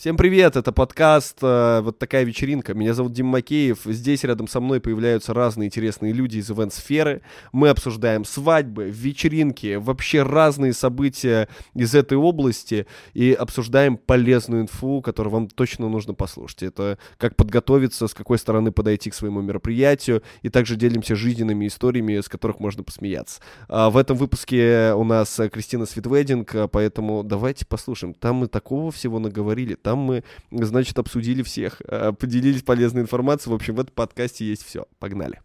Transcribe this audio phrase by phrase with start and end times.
[0.00, 2.72] Всем привет, это подкаст э, «Вот такая вечеринка».
[2.72, 3.80] Меня зовут Дим Макеев.
[3.84, 7.20] Здесь рядом со мной появляются разные интересные люди из ивент-сферы.
[7.52, 15.34] Мы обсуждаем свадьбы, вечеринки, вообще разные события из этой области и обсуждаем полезную инфу, которую
[15.34, 16.62] вам точно нужно послушать.
[16.62, 22.20] Это как подготовиться, с какой стороны подойти к своему мероприятию, и также делимся жизненными историями,
[22.20, 23.42] с которых можно посмеяться.
[23.68, 28.14] А в этом выпуске у нас Кристина Светвединг, поэтому давайте послушаем.
[28.14, 30.22] Там мы такого всего наговорили, там мы,
[30.52, 33.52] значит, обсудили всех, э, поделились полезной информацией.
[33.52, 34.86] В общем, в этом подкасте есть все.
[35.00, 35.40] Погнали.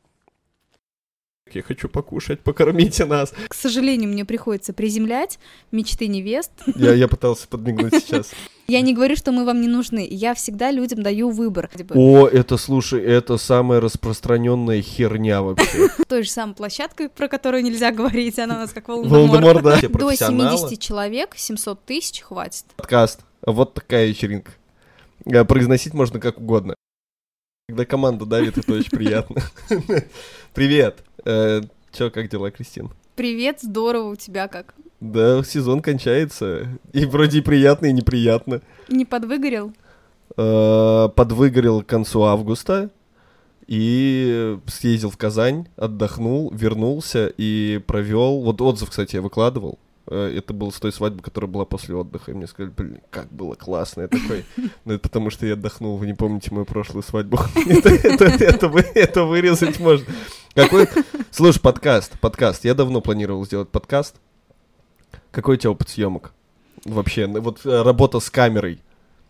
[1.51, 3.33] Я хочу покушать, покормите нас.
[3.47, 5.39] К сожалению, мне приходится приземлять
[5.71, 6.51] мечты невест.
[6.75, 8.31] Я, я пытался подмигнуть сейчас.
[8.67, 10.07] Я не говорю, что мы вам не нужны.
[10.09, 11.69] Я всегда людям даю выбор.
[11.95, 15.89] О, это, слушай, это самая распространенная херня вообще.
[16.07, 19.63] Той же самой площадкой, про которую нельзя говорить, она у нас как Волдемор.
[19.63, 19.79] да.
[19.81, 22.65] До 70 человек, 700 тысяч хватит.
[22.75, 23.21] Подкаст.
[23.45, 24.51] Вот такая вечеринка.
[25.25, 26.75] Э, произносить можно как угодно.
[27.67, 29.41] Когда команда давит, это очень приятно.
[30.53, 31.03] Привет.
[31.25, 32.91] Э, Че, как дела, Кристин?
[33.15, 34.73] Привет, здорово, у тебя как?
[34.99, 36.67] Да, сезон кончается.
[36.93, 38.61] И вроде и приятно, и неприятно.
[38.89, 39.73] Не подвыгорел?
[40.37, 42.89] Э, подвыгорел к концу августа.
[43.67, 48.41] И съездил в Казань, отдохнул, вернулся и провел.
[48.41, 49.79] Вот отзыв, кстати, я выкладывал.
[50.07, 52.31] Э, это было с той свадьбы, которая была после отдыха.
[52.31, 54.01] И мне сказали, блин, как было классно.
[54.01, 54.45] Я такой,
[54.85, 57.39] ну это потому что я отдохнул, вы не помните мою прошлую свадьбу.
[57.55, 60.05] Это вырезать можно.
[60.53, 60.87] Какой...
[61.31, 62.65] Слушай, подкаст, подкаст.
[62.65, 64.15] Я давно планировал сделать подкаст.
[65.31, 66.33] Какой у тебя опыт съемок?
[66.85, 68.79] Вообще, вот э, работа с камерой.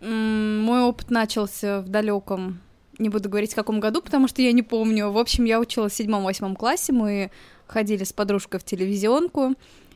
[0.02, 2.60] Мой опыт начался в далеком,
[3.00, 5.10] не буду говорить в каком году, потому что я не помню.
[5.10, 7.32] В общем, я училась в седьмом-восьмом классе, мы
[7.66, 9.56] ходили с подружкой в телевизионку,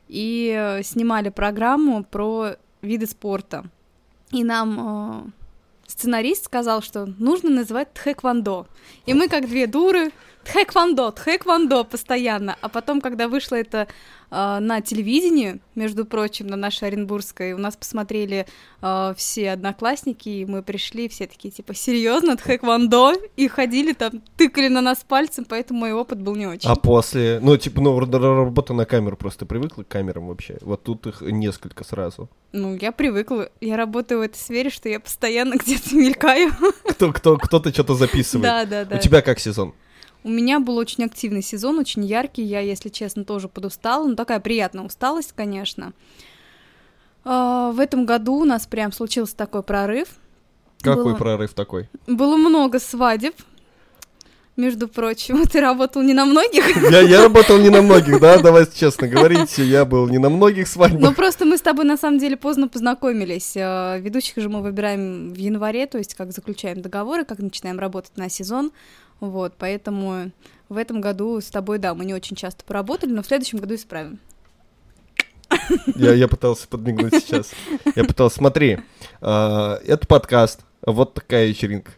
[0.10, 3.66] и э, снимали программу про виды спорта.
[4.32, 5.32] И нам э,
[5.88, 8.68] сценарист сказал, что нужно называть тхэквондо.
[9.06, 10.12] И мы, как две дуры,
[10.44, 12.56] тхэквондо, тхэквондо постоянно.
[12.62, 13.88] А потом, когда вышло это
[14.32, 18.48] э, на телевидении, между прочим, на нашей Оренбургской, у нас посмотрели
[18.82, 23.14] э, все одноклассники, и мы пришли, все такие, типа, серьезно, тхэквондо?
[23.36, 26.70] И ходили там, тыкали на нас пальцем, поэтому мой опыт был не очень.
[26.70, 30.58] А после, ну, типа, ну, работа на камеру, просто привыкла к камерам вообще?
[30.61, 32.30] Вот тут их несколько сразу.
[32.52, 33.50] Ну, я привыкла.
[33.61, 36.52] Я работаю в этой сфере, что я постоянно где-то мелькаю.
[36.89, 38.44] Кто, кто, кто-то что-то записывает.
[38.44, 38.95] Да, да, да.
[38.95, 39.73] У тебя как сезон?
[40.24, 42.44] У меня был очень активный сезон, очень яркий.
[42.44, 44.06] Я, если честно, тоже подустала.
[44.06, 45.94] Ну, такая приятная усталость, конечно.
[47.24, 50.10] А, в этом году у нас прям случился такой прорыв.
[50.82, 51.16] Какой было...
[51.16, 51.90] прорыв такой?
[52.08, 53.36] Было много свадеб.
[54.56, 56.92] Между прочим, ты работал не на многих.
[56.92, 60.68] Я, я работал не на многих, да, давай честно говорить, я был не на многих
[60.68, 61.02] свадьбах.
[61.02, 63.54] Ну просто мы с тобой на самом деле поздно познакомились.
[63.56, 68.18] А, ведущих же мы выбираем в январе, то есть как заключаем договоры, как начинаем работать
[68.18, 68.72] на сезон.
[69.20, 70.32] Вот, поэтому
[70.70, 73.76] в этом году с тобой, да, мы не очень часто поработали, но в следующем году
[73.76, 74.20] исправим.
[75.96, 77.52] Я, я пытался подмигнуть сейчас.
[77.96, 78.80] Я пытался, смотри,
[79.22, 81.92] э, это подкаст, вот такая вечеринка.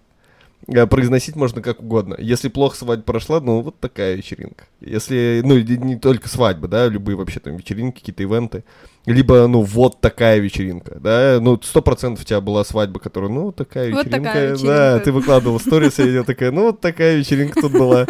[0.68, 2.16] Э, произносить можно как угодно.
[2.20, 4.66] Если плохо свадьба прошла, ну вот такая вечеринка.
[4.80, 8.64] Если, ну не только свадьба, да, любые вообще там вечеринки, какие-то ивенты.
[9.08, 13.52] Либо, ну, вот такая вечеринка, да, ну, сто процентов у тебя была свадьба, которая, ну,
[13.52, 14.68] такая вечеринка, вот такая вечеринка.
[14.68, 18.06] да, ты выкладывал сторис, и я такая, ну, вот такая вечеринка тут была.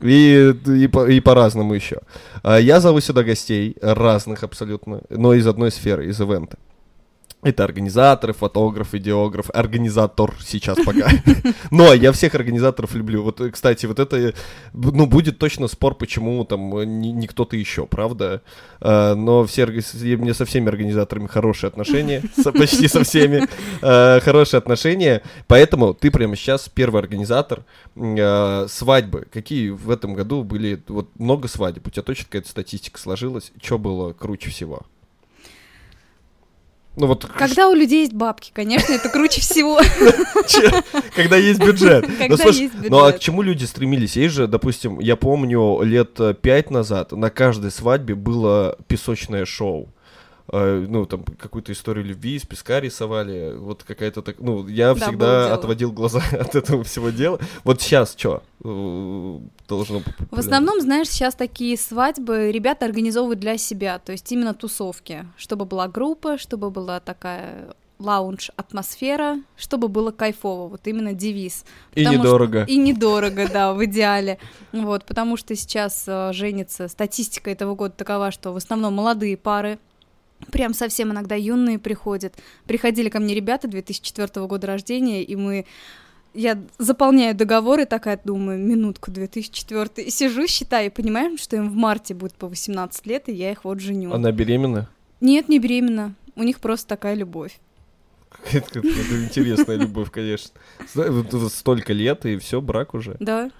[0.00, 2.00] И, и, по, и по-разному еще.
[2.42, 6.58] А, я зову сюда гостей разных абсолютно, но из одной сферы, из ивента.
[7.44, 11.10] Это организаторы, фотограф, идеограф, организатор сейчас пока.
[11.70, 13.22] Но я всех организаторов люблю.
[13.22, 14.32] Вот, кстати, вот это,
[14.72, 18.40] ну, будет точно спор, почему там не, не кто-то еще, правда?
[18.80, 22.22] А, но все, мне со всеми организаторами хорошие отношения,
[22.58, 23.46] почти со всеми
[23.82, 25.20] а, хорошие отношения.
[25.46, 29.26] Поэтому ты прямо сейчас первый организатор свадьбы.
[29.30, 33.52] Какие в этом году были, вот много свадеб, у тебя точно какая-то статистика сложилась?
[33.60, 34.86] Что было круче всего?
[36.96, 37.24] Ну вот.
[37.24, 39.80] Когда у людей есть бабки, конечно, это круче всего.
[41.16, 42.06] Когда есть бюджет.
[42.18, 42.90] Когда есть бюджет.
[42.90, 44.16] Ну а к чему люди стремились?
[44.16, 49.93] Есть же, допустим, я помню лет пять назад на каждой свадьбе было песочное шоу.
[50.52, 55.06] Э, ну, там, какую-то историю любви из песка рисовали, вот какая-то так, ну, я да,
[55.06, 57.40] всегда отводил глаза от этого всего дела.
[57.64, 60.14] Вот сейчас что должно быть?
[60.30, 65.64] В основном, знаешь, сейчас такие свадьбы ребята организовывают для себя, то есть именно тусовки, чтобы
[65.64, 71.64] была группа, чтобы была такая лаунж атмосфера, чтобы было кайфово, вот именно девиз.
[71.94, 72.64] И недорого.
[72.64, 72.72] Что...
[72.72, 74.38] И недорого, да, в идеале.
[74.72, 79.78] Вот, потому что сейчас э, женится, статистика этого года такова, что в основном молодые пары,
[80.50, 82.34] Прям совсем иногда юные приходят.
[82.66, 85.66] Приходили ко мне ребята 2004 года рождения, и мы
[86.34, 91.70] я заполняю договор и такая думаю, минутку, 2004 и сижу, считаю, и понимаю, что им
[91.70, 94.12] в марте будет по 18 лет, и я их вот женю.
[94.12, 94.88] Она беременна?
[95.20, 96.14] Нет, не беременна.
[96.34, 97.58] У них просто такая любовь.
[98.52, 100.50] Это, интересная любовь, конечно.
[101.48, 103.16] Столько лет, и все, брак уже.
[103.20, 103.50] Да.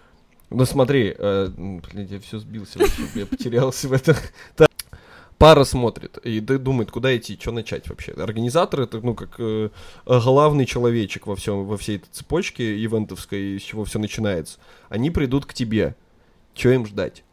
[0.50, 2.78] Ну смотри, э, блин, я все сбился,
[3.14, 4.16] я потерялся в этом.
[5.44, 8.12] Пара смотрит и думает, куда идти, что начать вообще.
[8.12, 9.68] Организатор это, ну, как э,
[10.06, 14.58] главный человечек во всем, во всей этой цепочке ивентовской, с чего все начинается.
[14.88, 15.96] Они придут к тебе.
[16.54, 17.24] Что им ждать?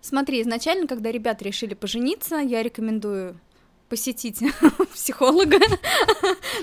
[0.00, 3.40] Смотри, изначально, когда ребята решили пожениться, я рекомендую
[3.88, 4.38] посетить
[4.94, 5.58] психолога,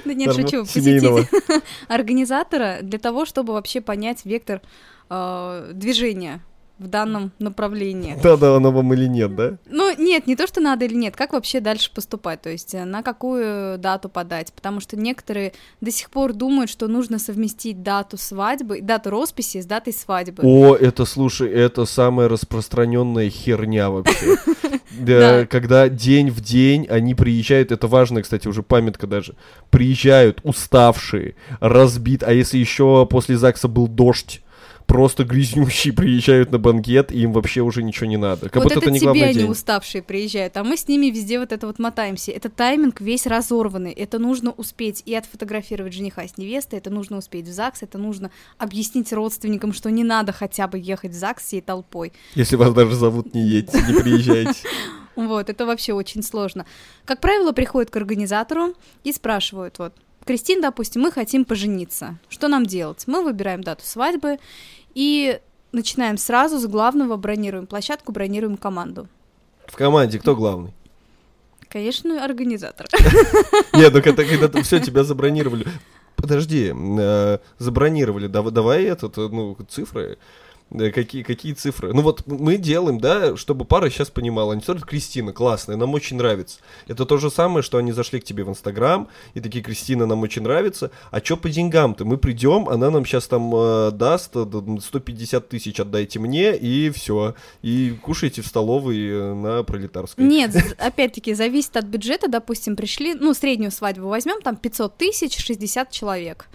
[0.06, 1.04] да нет, шучу, посетить
[1.90, 4.62] организатора для того, чтобы вообще понять вектор
[5.10, 6.42] э, движения
[6.78, 8.18] в данном направлении.
[8.22, 9.58] Да-да, оно вам или нет, да?
[9.68, 12.84] Ну, нет, не то, что надо или нет, как вообще дальше поступать, то есть э,
[12.84, 18.18] на какую дату подать, потому что некоторые до сих пор думают, что нужно совместить дату
[18.18, 20.44] свадьбы, дату росписи с датой свадьбы.
[20.44, 24.38] О, это, слушай, это самая распространенная херня вообще.
[24.98, 29.36] Да, когда день в день они приезжают, это важно, кстати, уже памятка даже,
[29.70, 34.42] приезжают уставшие, разбит, а если еще после ЗАГСа был дождь,
[34.86, 38.50] просто грязнющие приезжают на банкет, и им вообще уже ничего не надо.
[38.50, 39.50] Как вот будто это, это не тебе они день.
[39.50, 42.32] уставшие приезжают, а мы с ними везде вот это вот мотаемся.
[42.32, 47.48] Это тайминг весь разорванный, это нужно успеть и отфотографировать жениха с невестой, это нужно успеть
[47.48, 51.62] в ЗАГС, это нужно объяснить родственникам, что не надо хотя бы ехать в ЗАГС всей
[51.62, 52.14] толпой.
[52.36, 54.54] Если вас даже зовут, не едьте, не приезжайте.
[55.16, 56.66] Вот, это вообще очень сложно.
[57.06, 58.74] Как правило, приходят к организатору
[59.06, 59.94] и спрашивают, вот,
[60.26, 62.18] Кристин, допустим, мы хотим пожениться.
[62.30, 63.04] Что нам делать?
[63.06, 64.40] Мы выбираем дату свадьбы
[64.96, 65.40] и
[65.72, 69.08] начинаем сразу с главного, бронируем площадку, бронируем команду.
[69.68, 70.74] В команде кто главный?
[71.70, 72.88] Конечно, организатор.
[73.74, 75.68] Нет, ну когда, когда все тебя забронировали.
[76.16, 80.18] Подожди, э, забронировали, давай этот, ну, цифры.
[80.72, 81.94] Какие, какие цифры?
[81.94, 84.54] Ну вот мы делаем, да, чтобы пара сейчас понимала.
[84.54, 86.60] Они смотрят, Кристина, классная, нам очень нравится.
[86.88, 90.22] Это то же самое, что они зашли к тебе в Инстаграм и такие, Кристина, нам
[90.24, 90.90] очень нравится.
[91.12, 92.04] А что по деньгам-то?
[92.04, 97.36] Мы придем, она нам сейчас там э, даст 150 э, тысяч, отдайте мне, и все.
[97.62, 100.26] И кушайте в столовой э, на Пролетарской.
[100.26, 102.28] Нет, опять-таки, зависит от бюджета.
[102.28, 106.48] Допустим, пришли, ну, среднюю свадьбу возьмем, там 500 тысяч, 60 человек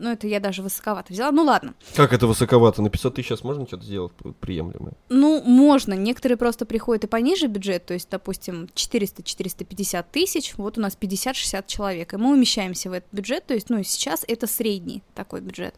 [0.00, 1.30] ну, это я даже высоковато взяла.
[1.30, 1.74] Ну, ладно.
[1.94, 2.82] Как это высоковато?
[2.82, 4.94] На 500 тысяч сейчас можно что-то сделать приемлемое?
[5.08, 5.94] Ну, можно.
[5.94, 11.64] Некоторые просто приходят и пониже бюджет, то есть, допустим, 400-450 тысяч, вот у нас 50-60
[11.66, 15.74] человек, и мы умещаемся в этот бюджет, то есть, ну, сейчас это средний такой бюджет.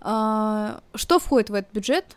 [0.00, 2.16] А, что входит в этот бюджет?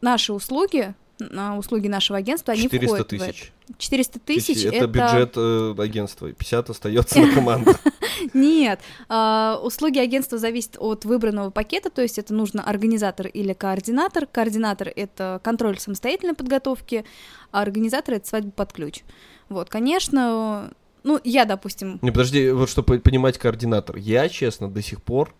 [0.00, 3.20] Наши услуги, на услуги нашего агентства, они 400 входят тысяч.
[3.20, 3.78] в это.
[3.78, 4.76] 400 тысяч это...
[4.76, 7.72] Это бюджет э, агентства, 50 остается на команду.
[8.34, 14.26] Нет, а, услуги агентства зависят от выбранного пакета, то есть это нужно организатор или координатор.
[14.26, 17.04] Координатор— это контроль самостоятельной подготовки,
[17.50, 19.00] а организатор— это свадьба под ключ.
[19.48, 20.72] Вот, конечно,
[21.04, 21.98] ну, я, допустим...
[22.02, 25.34] Не, подожди, вот чтобы понимать координатор, я, честно, до сих пор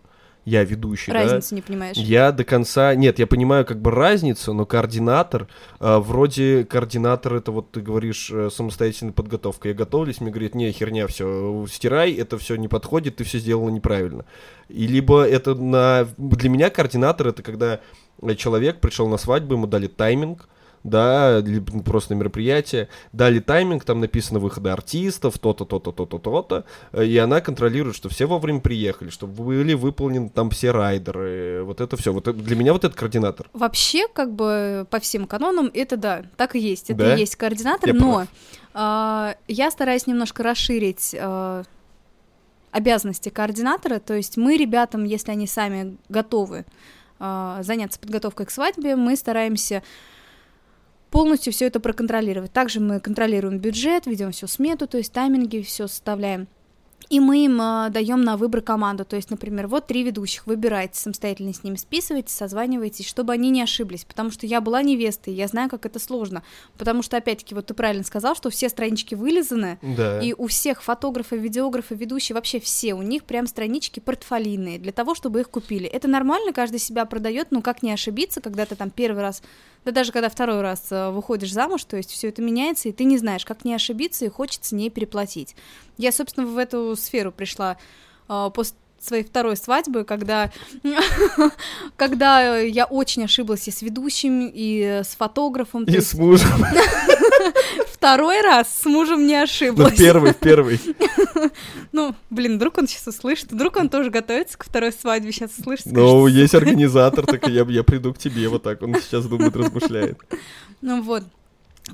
[0.49, 1.97] я ведущий, Разницу да, не понимаешь.
[1.97, 2.95] Я до конца...
[2.95, 5.47] Нет, я понимаю как бы разницу, но координатор,
[5.79, 9.69] э, вроде координатор, это вот ты говоришь э, самостоятельная подготовка.
[9.69, 13.69] Я готовлюсь, мне говорит, не, херня, все, стирай, это все не подходит, ты все сделала
[13.69, 14.25] неправильно.
[14.69, 16.07] И либо это на...
[16.17, 17.79] Для меня координатор это когда
[18.35, 20.49] человек пришел на свадьбу, ему дали тайминг,
[20.83, 21.43] да,
[21.85, 26.65] просто на мероприятие, дали тайминг, там написано выходы артистов, то-то, то-то, то-то, то-то,
[27.01, 31.97] и она контролирует, что все вовремя приехали, чтобы были выполнены там все райдеры, вот это
[31.97, 32.13] все.
[32.13, 33.49] Вот для меня вот этот координатор.
[33.53, 37.15] Вообще, как бы по всем канонам, это да, так и есть, это да?
[37.15, 38.27] и есть координатор, я но
[38.73, 41.63] э, я стараюсь немножко расширить э,
[42.71, 46.65] обязанности координатора, то есть мы ребятам, если они сами готовы
[47.19, 49.83] э, заняться подготовкой к свадьбе, мы стараемся
[51.11, 52.51] полностью все это проконтролировать.
[52.51, 56.47] Также мы контролируем бюджет, ведем всю смету, то есть тайминги, все составляем.
[57.09, 59.03] И мы им э, даем на выбор команду.
[59.03, 63.63] То есть, например, вот три ведущих, выбирайте, самостоятельно с ними списывайтесь, созванивайтесь, чтобы они не
[63.63, 64.05] ошиблись.
[64.05, 66.43] Потому что я была невестой, я знаю, как это сложно.
[66.77, 70.21] Потому что, опять-таки, вот ты правильно сказал, что все странички вылизаны, да.
[70.21, 75.15] и у всех фотографов, видеографов, ведущие, вообще все, у них прям странички портфолийные, для того,
[75.15, 75.87] чтобы их купили.
[75.87, 79.41] Это нормально, каждый себя продает, но как не ошибиться, когда ты там первый раз
[79.85, 83.05] да даже когда второй раз э, выходишь замуж, то есть все это меняется, и ты
[83.05, 85.55] не знаешь, как не ошибиться, и хочется не переплатить.
[85.97, 87.77] Я, собственно, в эту сферу пришла
[88.27, 90.51] э, после своей второй свадьбы, когда,
[91.95, 95.85] когда я очень ошиблась и с ведущим, и с фотографом.
[95.85, 96.49] И с мужем.
[97.99, 99.93] второй раз с мужем не Ну, ошиблась.
[99.93, 100.79] в первый, первый.
[101.91, 105.87] Ну, блин, вдруг он сейчас услышит, вдруг он тоже готовится к второй свадьбе, сейчас услышит.
[105.87, 110.17] Ну, есть организатор, так я, я приду к тебе, вот так он сейчас думает, размышляет.
[110.81, 111.23] Ну вот.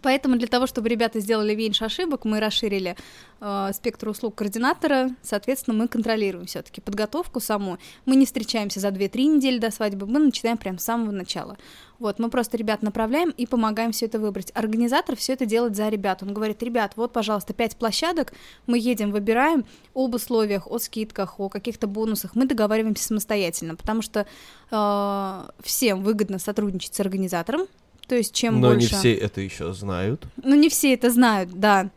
[0.01, 2.95] Поэтому для того, чтобы ребята сделали меньше ошибок, мы расширили
[3.39, 5.11] э, спектр услуг координатора.
[5.21, 7.77] Соответственно, мы контролируем все-таки подготовку саму.
[8.05, 11.57] Мы не встречаемся за 2-3 недели до свадьбы, мы начинаем прямо с самого начала.
[11.97, 14.51] Вот, мы просто ребят направляем и помогаем все это выбрать.
[14.53, 16.23] Организатор все это делает за ребят.
[16.23, 18.33] Он говорит, ребят, вот, пожалуйста, 5 площадок,
[18.67, 22.35] мы едем, выбираем об условиях, о скидках, о каких-то бонусах.
[22.35, 24.25] Мы договариваемся самостоятельно, потому что
[24.71, 27.67] э, всем выгодно сотрудничать с организатором.
[28.07, 28.93] То есть, чем Но больше...
[28.93, 30.25] не все это еще знают.
[30.43, 31.89] Ну, не все это знают, да.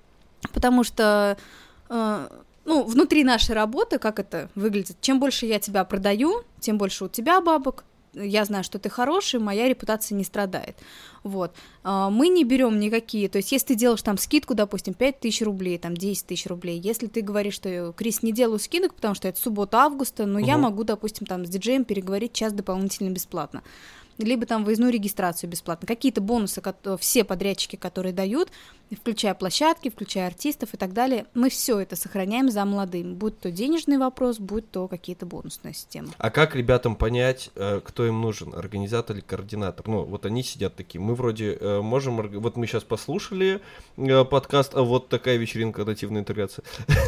[0.52, 1.36] Потому что,
[1.90, 2.28] э,
[2.64, 7.08] ну, внутри нашей работы, как это выглядит, чем больше я тебя продаю, тем больше у
[7.08, 7.84] тебя бабок.
[8.14, 10.76] Я знаю, что ты хороший, моя репутация не страдает.
[11.24, 11.52] Вот.
[11.84, 15.42] А, Мы не берем никакие, то есть если ты делаешь там скидку, допустим, 5 тысяч
[15.42, 19.28] рублей, там 10 тысяч рублей, если ты говоришь, что, Крис, не делаю скидок, потому что
[19.28, 20.62] это суббота августа, но я Мгм.
[20.62, 23.62] могу, допустим, там с диджеем переговорить час дополнительно бесплатно
[24.18, 25.86] либо там выездную регистрацию бесплатно.
[25.86, 28.50] Какие-то бонусы, кото- все подрядчики, которые дают,
[28.96, 33.14] включая площадки, включая артистов и так далее, мы все это сохраняем за молодым.
[33.14, 36.08] Будь то денежный вопрос, будь то какие-то бонусные системы.
[36.18, 39.86] А как ребятам понять, э, кто им нужен, организатор или координатор?
[39.86, 43.60] Ну, вот они сидят такие, мы вроде э, можем, вот мы сейчас послушали
[43.96, 46.64] э, подкаст, а вот такая вечеринка, нативная интеграция,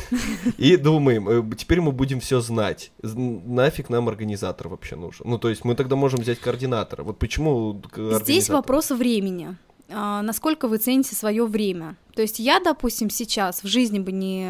[0.59, 5.27] и думаем, э, теперь мы будем все знать, нафиг нам организатор вообще нужен?
[5.29, 9.57] Ну, то есть мы тогда можем взять координатора, вот почему Здесь вопрос времени.
[9.93, 11.97] А, насколько вы цените свое время.
[12.15, 14.49] То есть я, допустим, сейчас в жизни бы не,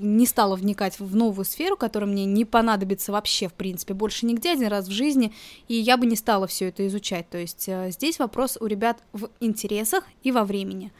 [0.00, 4.52] не стала вникать в новую сферу, которая мне не понадобится вообще, в принципе, больше нигде,
[4.52, 5.32] один раз в жизни,
[5.68, 7.28] и я бы не стала все это изучать.
[7.30, 10.92] То есть э, здесь вопрос у ребят в интересах и во времени.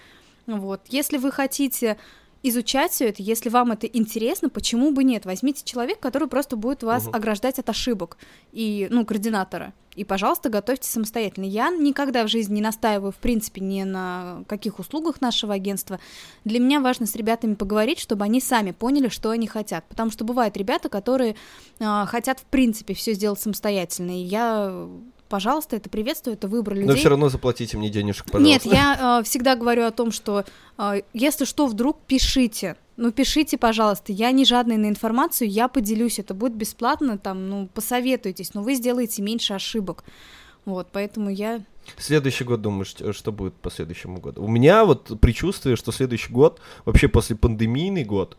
[0.47, 0.82] Вот.
[0.88, 1.99] Если вы хотите
[2.42, 5.26] изучать все это, если вам это интересно, почему бы нет?
[5.26, 7.16] Возьмите человека, который просто будет вас Мгм.
[7.16, 8.16] ограждать от ошибок
[8.52, 9.75] и, ну, координатора.
[9.99, 11.45] И, пожалуйста, готовьте самостоятельно.
[11.45, 15.99] Я никогда в жизни не настаиваю, в принципе, ни на каких услугах нашего агентства.
[16.45, 19.85] Для меня важно с ребятами поговорить, чтобы они сами поняли, что они хотят.
[19.88, 21.35] Потому что бывают ребята, которые
[21.81, 24.12] а, хотят, в принципе, все сделать самостоятельно.
[24.12, 24.87] И я,
[25.28, 26.88] пожалуйста, это приветствую, это выбор людей.
[26.88, 28.69] Но все равно заплатите мне денежек, пожалуйста.
[28.69, 30.45] Нет, я э, всегда говорю о том, что
[30.78, 32.76] э, если что, вдруг пишите.
[32.99, 34.12] Ну, пишите, пожалуйста.
[34.12, 36.19] Я не жадная на информацию, я поделюсь.
[36.19, 40.02] Это будет бесплатно, там, ну, посоветуйтесь, но вы сделаете меньше ошибок.
[40.64, 41.64] Вот, поэтому я...
[41.97, 44.43] Следующий год, думаешь, э, что будет по следующему году?
[44.43, 48.37] У меня вот предчувствие, что следующий год, вообще после пандемийный год,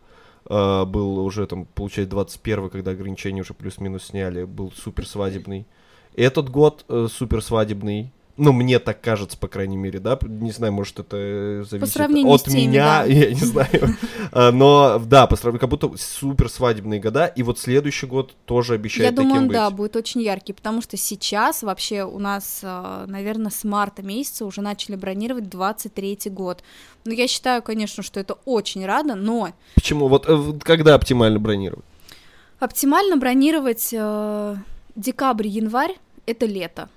[0.49, 5.67] э, был уже там, получается, 21 когда ограничения уже плюс-минус сняли, был супер свадебный.
[6.15, 8.11] Этот год э, супер свадебный.
[8.39, 10.17] Ну, мне так кажется, по крайней мере, да.
[10.21, 13.03] Не знаю, может, это э, зависит от теми, меня, да.
[13.07, 13.95] я не знаю.
[14.31, 17.25] А, Но, да, по сравнению, как будто супер свадебные года.
[17.25, 19.55] И вот следующий год тоже обещает я думаю, таким он, быть.
[19.55, 24.61] да, будет очень яркий, потому что сейчас вообще у нас, наверное, с марта месяца уже
[24.61, 26.63] начали бронировать 23-й год.
[27.05, 30.07] Ну, я считаю, конечно, что это очень рада, но Почему?
[30.07, 31.85] Вот э, когда оптимально бронировать?
[32.59, 34.55] Оптимально бронировать э,
[34.95, 36.89] декабрь-январь— это лето.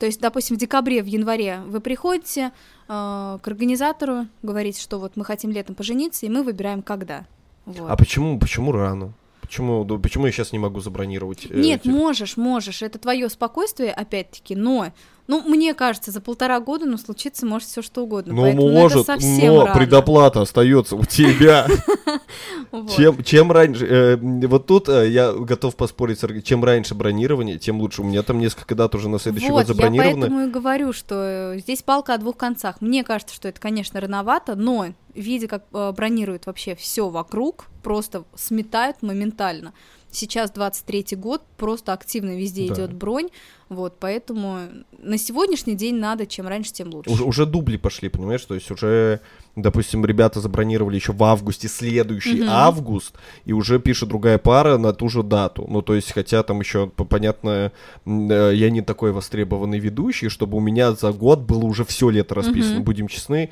[0.00, 2.52] То есть, допустим, в декабре, в январе вы приходите
[2.88, 7.26] э, к организатору, говорите, что вот мы хотим летом пожениться, и мы выбираем когда.
[7.66, 7.88] Вот.
[7.90, 9.12] А почему, почему рано?
[9.42, 11.46] Почему, да, почему я сейчас не могу забронировать?
[11.50, 12.80] э, Нет, эти- можешь, можешь.
[12.80, 14.90] Это твое спокойствие, опять-таки, но,
[15.30, 18.34] ну, мне кажется, за полтора года, ну, случится может все что угодно.
[18.34, 19.78] Ну, поэтому, ну, может, совсем но рано.
[19.78, 21.68] предоплата остается у тебя.
[22.96, 28.02] Чем, чем раньше, э, вот тут э, я готов поспорить, чем раньше бронирование, тем лучше.
[28.02, 30.08] У меня там несколько дат уже на следующий год забронировано.
[30.08, 32.80] я поэтому и говорю, что э, здесь палка о двух концах.
[32.80, 39.02] Мне кажется, что это, конечно, рановато, но видя, как бронируют вообще все вокруг, просто сметают
[39.02, 39.72] моментально.
[40.12, 42.74] Сейчас 23-й год, просто активно везде Да.
[42.74, 43.28] идет бронь,
[43.68, 44.58] вот, поэтому
[44.98, 47.10] на сегодняшний день надо, чем раньше, тем лучше.
[47.10, 48.44] Уже, уже дубли пошли, понимаешь?
[48.44, 49.20] То есть уже,
[49.54, 52.50] допустим, ребята забронировали еще в августе следующий Мгм.
[52.50, 53.14] август,
[53.44, 55.66] и уже пишет другая пара на ту же дату.
[55.68, 57.70] Ну, то есть, хотя там еще, понятно,
[58.04, 62.34] э, я не такой востребованный ведущий, чтобы у меня за год было уже все лето
[62.34, 62.84] расписано, Мгм.
[62.84, 63.50] будем честны.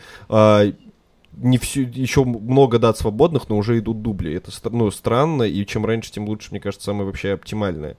[1.40, 4.34] Не все, еще много дат свободных, но уже идут дубли.
[4.34, 7.96] Это ну, странно, и чем раньше, тем лучше, мне кажется, самое вообще оптимальное.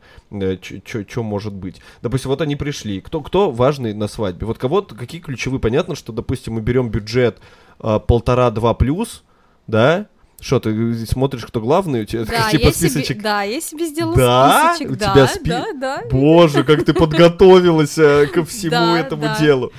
[0.84, 1.81] Что может быть?
[2.01, 3.00] Допустим, вот они пришли.
[3.00, 4.46] Кто, кто важный на свадьбе?
[4.46, 5.62] Вот кого какие ключевые?
[5.62, 7.39] Понятно, что, допустим, мы берем бюджет
[7.79, 9.24] а, полтора-два плюс,
[9.67, 10.08] да,
[10.41, 12.01] Что, ты смотришь, кто главный?
[12.01, 13.22] У тебя Да, типа я себе, списочек?
[13.22, 14.74] да, я себе сделала Да?
[14.75, 14.91] списочек.
[14.93, 16.03] У да, тебя спи- да, да.
[16.12, 19.38] Боже, как ты подготовилась э, ко всему Да, этому да.
[19.39, 19.72] делу.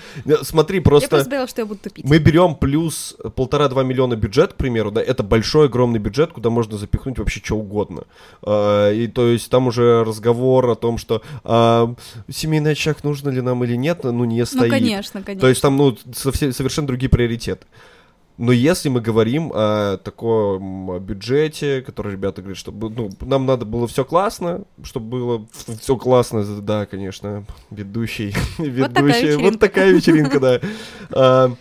[0.43, 2.05] Смотри, Я просто просто боялась, что я буду тупить.
[2.05, 6.77] мы берем плюс полтора-два миллиона бюджет, к примеру, да, это большой, огромный бюджет, куда можно
[6.79, 8.03] запихнуть вообще что угодно.
[8.43, 11.95] А, И то есть там уже разговор о том, что а,
[12.29, 14.71] семейный очаг нужно ли нам или нет, ну не ну, стоит.
[14.71, 15.41] конечно, конечно.
[15.41, 17.65] То есть там, ну, совсе- совершенно другие приоритеты.
[18.41, 23.87] Но если мы говорим о таком бюджете, который ребята говорят, что ну, нам надо было
[23.87, 25.47] все классно, чтобы было
[25.79, 29.43] все классно, да, конечно, ведущий, вечеринка.
[29.43, 30.61] вот такая вечеринка, да.
[31.13, 31.53] А,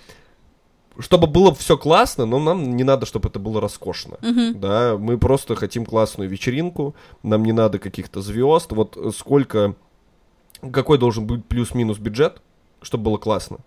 [1.00, 4.18] Чтобы было все классно, но нам не надо, чтобы это было роскошно.
[4.22, 4.62] Мгм.
[4.62, 8.72] Да, мы просто хотим классную вечеринку, нам не надо каких-то звезд.
[8.72, 9.76] Вот сколько,
[10.72, 12.42] какой должен быть плюс-минус бюджет,
[12.82, 13.58] чтобы было классно.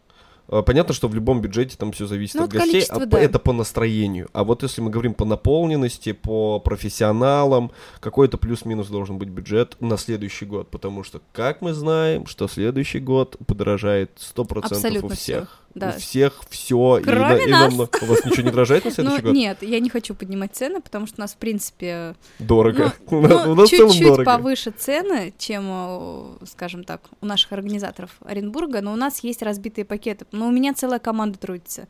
[0.48, 3.20] Э, Понятно, что в любом бюджете там все зависит Ну, от от гостей, а да.
[3.20, 4.28] это по настроению.
[4.32, 7.70] А вот если мы говорим по наполненности, по профессионалам,
[8.00, 10.68] какой-то плюс-минус должен быть бюджет на следующий год.
[10.70, 15.18] Потому что, как мы знаем, что следующий год подорожает 100% Абсолютно у всех.
[15.18, 15.94] всех, да.
[15.96, 17.00] У всех все.
[17.02, 17.72] Кроме нас.
[17.74, 19.34] У вас ничего не дорожает на следующий Ну, год?
[19.34, 22.92] нет, я не хочу поднимать цены, потому что у нас, в принципе, Дорого.
[23.10, 28.80] ну, ну, у нас чуть-чуть повыше цены, чем, э, скажем так, у наших организаторов Оренбурга,
[28.80, 30.26] но у нас есть разбитые пакеты.
[30.32, 31.88] Но у меня целая команда трудится.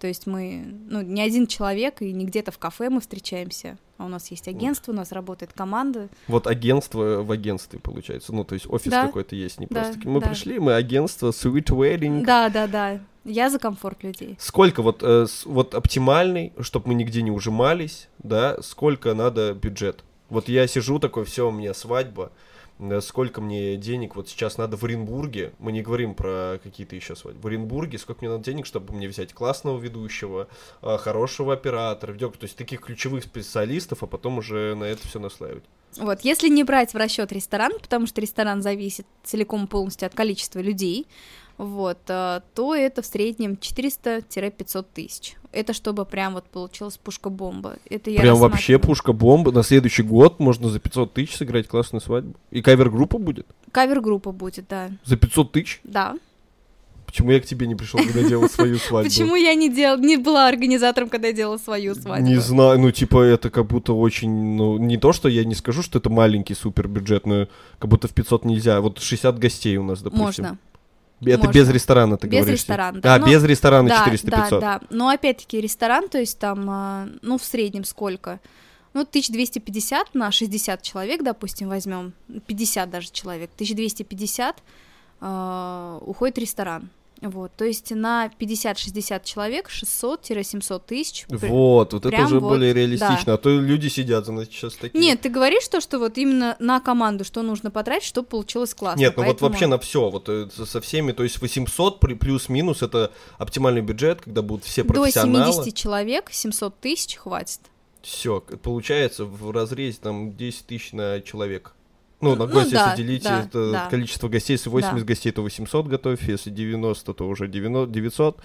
[0.00, 4.06] То есть мы, ну, не один человек, и не где-то в кафе мы встречаемся, а
[4.06, 6.08] у нас есть агентство, у нас работает команда.
[6.26, 8.34] Вот агентство в агентстве получается.
[8.34, 9.06] Ну, то есть офис Да.
[9.06, 10.08] какой-то есть, не Да, просто.
[10.08, 10.28] Мы да.
[10.28, 12.24] пришли, мы агентство Sweet Wedding.
[12.24, 13.00] Да, да, да.
[13.24, 14.36] Я за комфорт людей.
[14.38, 20.02] Сколько вот, э, вот оптимальный, чтобы мы нигде не ужимались, да, сколько надо бюджет?
[20.30, 22.32] Вот я сижу такой, все, у меня свадьба,
[23.00, 27.40] сколько мне денег вот сейчас надо в Оренбурге, мы не говорим про какие-то еще свадьбы,
[27.40, 30.48] в Оренбурге сколько мне надо денег, чтобы мне взять классного ведущего,
[30.82, 35.18] э, хорошего оператора, видео, то есть таких ключевых специалистов, а потом уже на это все
[35.18, 35.64] наслаивать.
[35.96, 40.60] Вот, если не брать в расчет ресторан, потому что ресторан зависит целиком полностью от количества
[40.60, 41.06] людей,
[41.60, 45.34] вот, э, то это в среднем 400-500 тысяч.
[45.52, 47.74] Это чтобы прям вот получилась пушка-бомба.
[47.90, 49.52] Это я Прям вообще пушка-бомба.
[49.52, 52.34] На следующий год можно за 500 тысяч сыграть классную свадьбу.
[52.50, 53.46] И кавер-группа будет?
[53.72, 54.88] Кавер-группа будет, да.
[55.04, 55.80] За 500 тысяч?
[55.84, 56.16] Да.
[57.04, 59.10] Почему я к тебе не пришел, когда делал свою свадьбу?
[59.10, 59.98] Почему я не дел...
[59.98, 62.26] не была организатором, когда я делала свою свадьбу?
[62.26, 65.82] Не знаю, ну типа это как будто очень, ну не то, что я не скажу,
[65.82, 68.80] что это маленький супер бюджет, но как будто в 500 нельзя.
[68.80, 70.24] Вот 60 гостей у нас, допустим.
[70.24, 70.58] Можно.
[71.20, 71.52] Это можно.
[71.52, 72.60] без ресторана, ты Без говоришь?
[72.60, 74.50] ресторана, да, А, но- без ресторана да, 400-500.
[74.50, 74.80] Да, да.
[74.90, 78.40] Но опять-таки ресторан, то есть там, а, ну, в среднем сколько?
[78.94, 82.12] Ну, 1250 на 60 человек, допустим, возьмем,
[82.46, 84.62] 50 даже человек, 1250
[85.20, 86.88] а, уходит ресторан.
[87.20, 91.26] Вот, то есть на 50-60 человек 600-700 тысяч.
[91.28, 93.34] Вот, вот это уже вот, более реалистично.
[93.34, 94.98] А то люди сидят, значит, сейчас такие.
[94.98, 99.00] Нет, ты говоришь то, что вот именно на команду, что нужно потратить, чтобы получилось классно.
[99.00, 102.14] Нет, ну вот поэтому- вообще на все, вот э, со всеми, то есть 800 при-
[102.14, 105.52] плюс-минус это оптимальный бюджет, когда будут все До профессионалы.
[105.52, 107.60] 70 человек 700 тысяч хватит.
[108.00, 111.72] Все, получается в разрезе там 10 тысяч на человека.
[112.20, 113.86] Ну, на Ну гостя, да, если делить да, это да.
[113.88, 115.04] количество гостей, если 80 Да.
[115.04, 118.38] гостей, то 800 готовь, если 90, то уже 90, 900.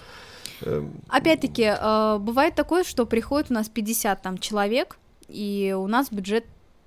[0.62, 6.10] Эм, Опять-таки, э, бывает такое, что приходит у нас 50 там человек, и у нас
[6.10, 6.46] бюджет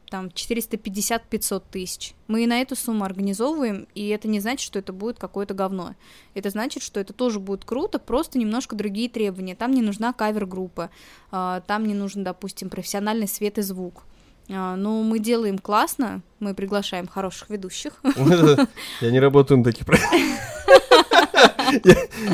[0.09, 2.15] там 450-500 тысяч.
[2.29, 5.95] Мы и на эту сумму организовываем, и это не значит, что это будет какое-то говно.
[6.33, 9.55] Это значит, что это тоже будет круто, просто немножко другие требования.
[9.55, 10.89] Там не нужна кавер-группа,
[11.31, 14.05] э, там не нужен, допустим, профессиональный свет и звук.
[14.51, 17.93] А, Ну, мы делаем классно, мы приглашаем хороших ведущих.
[19.01, 20.11] Я не работаю на таких проектах.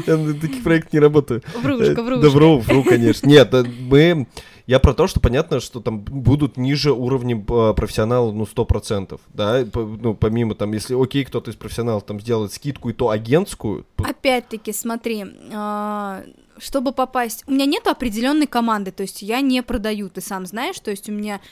[0.06, 1.42] Я на таких проектах не работаю.
[1.60, 2.28] Врушка, Э, Да врушка.
[2.30, 3.26] вру, вру, конечно.
[3.26, 4.26] Нет, да, мы...
[4.66, 9.62] Я про то, что понятно, что там будут ниже уровня э, профессионала, ну, 100%, да,
[9.74, 14.72] ну, помимо там, если, окей, кто-то из профессионалов там сделает скидку, и то агентскую, Опять-таки,
[14.72, 16.22] смотри, а,
[16.56, 17.44] чтобы попасть...
[17.46, 21.10] У меня нет определенной команды, то есть я не продаю, ты сам знаешь, то есть
[21.10, 21.42] у меня,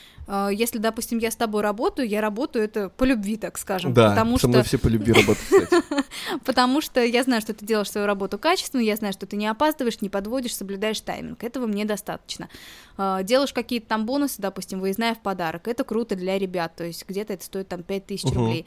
[0.51, 4.39] если, допустим, я с тобой работаю, я работаю это по любви, так скажем, да, потому
[4.39, 5.83] со мной что, все по любви работают, кстати.
[6.45, 9.47] потому что я знаю, что ты делаешь свою работу качественно, я знаю, что ты не
[9.47, 12.49] опаздываешь, не подводишь, соблюдаешь тайминг, этого мне достаточно.
[12.97, 17.05] А, Делаешь какие-то там бонусы, допустим, выездная в подарок, это круто для ребят, то есть
[17.07, 18.35] где-то это стоит там 5000 Мгм.
[18.39, 18.67] рублей.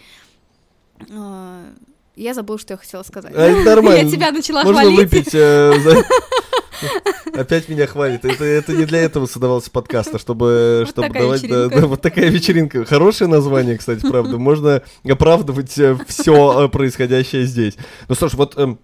[1.11, 1.65] А,
[2.15, 3.33] Я забыла, что я хотела сказать.
[3.35, 3.99] А, это нормально.
[4.07, 4.97] Я тебя начала Можно хвалить.
[5.11, 6.05] выпить э, за-
[7.33, 8.25] Опять меня хвалит.
[8.25, 11.47] Это, это не для этого создавался подкаст, а чтобы, Вот чтобы давать...
[11.47, 12.85] да, да, вот такая вечеринка.
[12.85, 14.37] Хорошее название, кстати, правда.
[14.37, 17.75] Можно оправдывать все происходящее здесь.
[18.07, 18.79] Ну что ж, вот эм,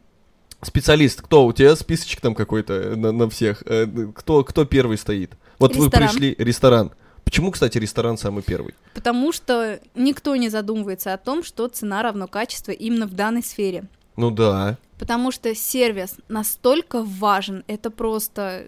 [0.63, 1.45] Специалист, кто?
[1.45, 3.63] У тебя списочек там какой-то на, на всех?
[3.65, 5.33] Э, кто, кто первый стоит?
[5.57, 6.07] Вот Ресторан.
[6.07, 6.91] вы пришли, ресторан.
[7.23, 8.75] Почему, кстати, ресторан самый первый?
[8.93, 13.85] Потому что никто не задумывается о том, что цена равно качество именно в данной сфере.
[14.17, 14.77] Ну да.
[15.01, 18.65] Потому что сервис настолько важен, это просто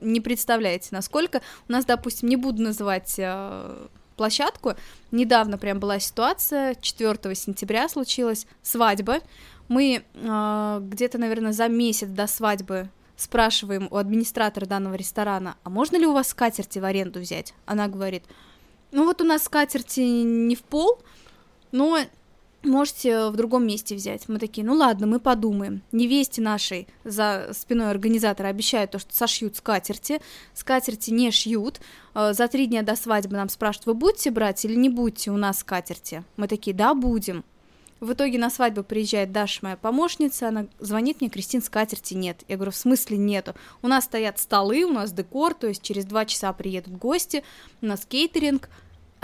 [0.00, 1.42] не представляете, насколько.
[1.68, 3.86] У нас, допустим, не буду называть э,
[4.16, 4.72] площадку.
[5.10, 9.18] Недавно прям была ситуация, 4 сентября случилась свадьба.
[9.68, 15.98] Мы э, где-то, наверное, за месяц до свадьбы спрашиваем у администратора данного ресторана, а можно
[15.98, 17.52] ли у вас скатерти в аренду взять?
[17.66, 18.24] Она говорит,
[18.92, 21.02] ну вот у нас скатерти не в пол,
[21.70, 21.98] но
[22.66, 24.28] можете в другом месте взять.
[24.28, 25.82] Мы такие, ну ладно, мы подумаем.
[25.92, 30.20] Невесте нашей за спиной организатора обещают то, что сошьют скатерти.
[30.54, 31.80] Скатерти не шьют.
[32.14, 35.36] Э, За три дня до свадьбы нам спрашивают, вы будете брать или не будете у
[35.36, 36.24] нас скатерти?
[36.36, 37.44] Мы такие, да, будем.
[38.00, 42.44] В итоге на свадьбу приезжает Даша, моя помощница, она звонит мне, Кристин, скатерти нет.
[42.46, 43.54] Я говорю, в смысле нету?
[43.80, 47.42] У нас стоят столы, у нас декор, то есть через два часа приедут гости,
[47.80, 48.68] у нас кейтеринг,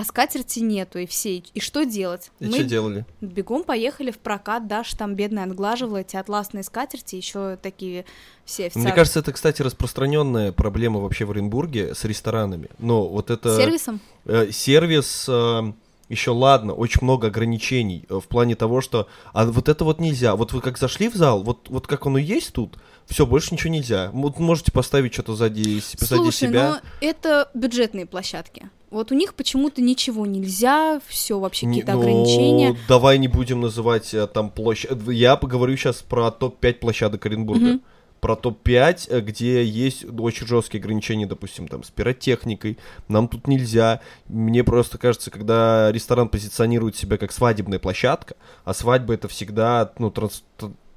[0.03, 1.37] а скатерти нету, и все.
[1.37, 2.33] И что делать?
[2.41, 3.07] И что делали?
[3.21, 8.05] Бегом поехали в прокат, Даша там бедная отглаживала эти атласные скатерти, еще такие
[8.45, 8.89] все официально.
[8.89, 12.69] Мне кажется, это, кстати, распространенная проблема вообще в Оренбурге с ресторанами.
[12.79, 13.57] Но вот это...
[13.57, 14.01] Сервисом?
[14.25, 15.27] Э, сервис...
[15.29, 15.73] Э,
[16.09, 20.37] еще ладно, очень много ограничений э, в плане того, что а вот это вот нельзя.
[20.37, 23.73] Вот вы как зашли в зал, вот, вот как оно есть тут, все, больше ничего
[23.73, 24.11] нельзя.
[24.13, 26.71] Вот можете поставить что-то сзади, сзади Слушай, себя.
[26.71, 28.71] но это бюджетные площадки.
[28.91, 32.77] Вот у них почему-то ничего нельзя, все вообще какие-то ну, ограничения.
[32.89, 34.91] давай не будем называть э, там площадь.
[35.07, 37.65] Я поговорю сейчас про топ-5 площадок Оренбурга.
[37.65, 37.83] Мгм.
[38.23, 42.79] Про топ-5, э, где есть очень жесткие ограничения, допустим, там, с пиротехникой.
[43.09, 44.01] Нам тут нельзя.
[44.29, 50.11] Мне просто кажется, когда ресторан позиционирует себя как свадебная площадка, а свадьба это всегда, ну,
[50.11, 50.45] транс-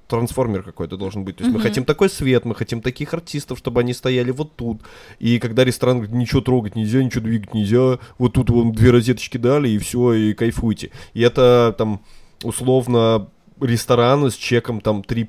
[0.07, 1.37] трансформер какой-то должен быть.
[1.37, 1.67] То есть мы Мгм.
[1.67, 4.81] хотим такой свет, мы хотим таких артистов, чтобы они стояли вот тут.
[5.17, 9.37] И когда ресторан говорит, ничего трогать нельзя, ничего двигать нельзя, вот тут вам две розеточки
[9.37, 10.91] дали, и все, и кайфуйте.
[11.15, 12.01] И это там
[12.43, 13.29] условно
[13.61, 15.27] рестораны с чеком там 3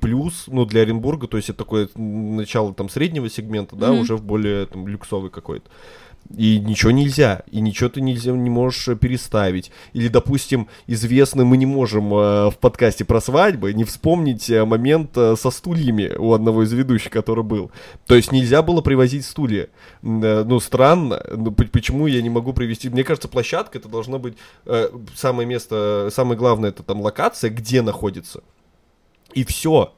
[0.48, 4.00] ну, для Оренбурга, то есть это такое начало там среднего сегмента, да, Мгм.
[4.00, 5.68] уже в более там люксовый какой-то.
[6.34, 9.70] И ничего нельзя, и ничего ты нельзя, не можешь э, переставить.
[9.92, 15.16] Или, допустим, известно, мы не можем э, в подкасте про свадьбы не вспомнить э, момент
[15.16, 17.70] э, со стульями у одного из ведущих, который был.
[18.06, 19.68] То есть нельзя было привозить стулья.
[20.02, 22.88] Э, Ну, странно, ну, почему я не могу привезти?
[22.88, 27.82] Мне кажется, площадка это должно быть э, самое место, самое главное, это там локация, где
[27.82, 28.42] находится.
[29.34, 29.92] И все.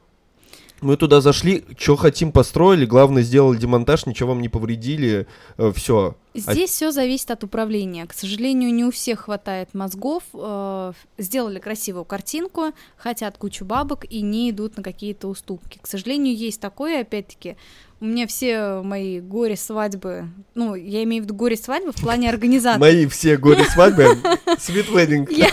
[0.81, 5.27] Мы туда зашли, что хотим построили, главное сделали демонтаж, ничего вам не повредили,
[5.73, 6.15] все.
[6.33, 8.05] Здесь все зависит от управления.
[8.05, 10.23] К сожалению, не у всех хватает мозгов.
[10.33, 15.79] э, Сделали красивую картинку, хотят кучу бабок и не идут на какие-то уступки.
[15.81, 17.57] К сожалению, есть такое, опять-таки.
[18.01, 22.79] У меня все мои горе-свадьбы, ну, я имею в виду горе-свадьбы в плане организации.
[22.79, 24.03] Мои все горе-свадьбы,
[24.57, 25.27] sweet wedding.
[25.29, 25.49] Я,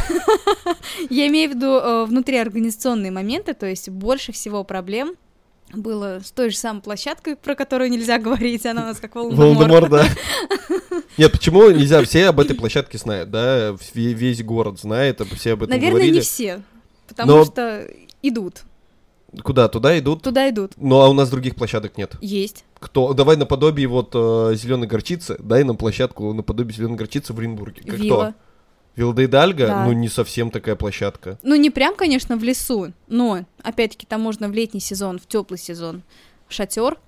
[1.11, 5.17] я имею в виду э, внутриорганизационные моменты, то есть больше всего проблем
[5.72, 9.59] было с той же самой площадкой, про которую нельзя говорить, она у нас как Волдеморт.
[9.59, 10.07] Волдемор, да.
[11.18, 12.02] Нет, почему нельзя?
[12.05, 13.70] Все об этой площадке знают, да?
[13.70, 16.14] Ве- Весь город знает, все об этом Наверное, говорили.
[16.16, 16.62] не все,
[17.09, 17.87] потому Но- что
[18.22, 18.62] идут,
[19.42, 19.68] Куда?
[19.68, 20.22] Туда идут?
[20.22, 20.72] туда идут.
[20.76, 22.14] Ну, а у нас других площадок нет.
[22.22, 22.64] Есть.
[22.79, 23.12] Кто?
[23.12, 27.83] Давай наподобие вот зеленой горчицы, дай нам площадку наподобие зеленой горчицы в Оренбурге.
[27.83, 28.24] Как Вилла.
[28.31, 28.35] кто?
[28.97, 29.67] Вилла де Идальго?
[29.67, 29.85] Да.
[29.85, 31.39] Ну, не совсем такая площадка.
[31.43, 35.59] Ну, не прям, конечно, в лесу, но, опять-таки, там можно в летний сезон, в теплый
[35.59, 36.03] сезон
[36.49, 36.99] шатер.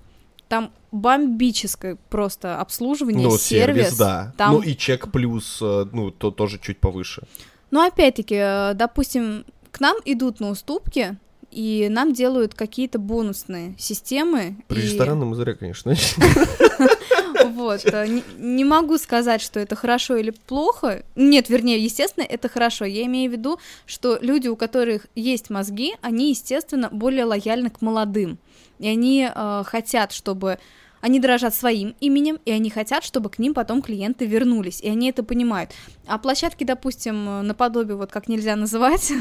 [0.49, 3.85] Там бомбическое просто обслуживание, Ну, сервис.
[3.85, 4.35] сервис, да.
[4.37, 7.23] Там Ну, и чек плюс, э, ну, то тоже чуть повыше.
[7.71, 11.19] Но опять-таки, э, допустим, к нам идут на уступки,
[11.51, 14.57] и нам делают какие-то бонусные системы.
[14.69, 14.83] При и...
[14.83, 15.95] ресторанном мы зря, конечно.
[17.47, 17.85] Вот.
[17.85, 21.03] э, Не, не могу сказать, что это хорошо или плохо.
[21.17, 22.85] Нет, вернее, естественно, это хорошо.
[22.85, 27.81] Я имею в виду, что люди, у которых есть мозги, они, естественно, более лояльны к
[27.81, 28.39] молодым.
[28.79, 30.59] И они э, хотят, чтобы...
[31.01, 35.11] Они дорожат своим именем, и они хотят, чтобы к ним потом клиенты вернулись, и они
[35.11, 35.71] это понимают.
[36.09, 39.13] А площадки, допустим, э, наподобие, вот как нельзя называть,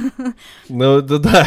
[0.70, 1.46] Ну, да, да.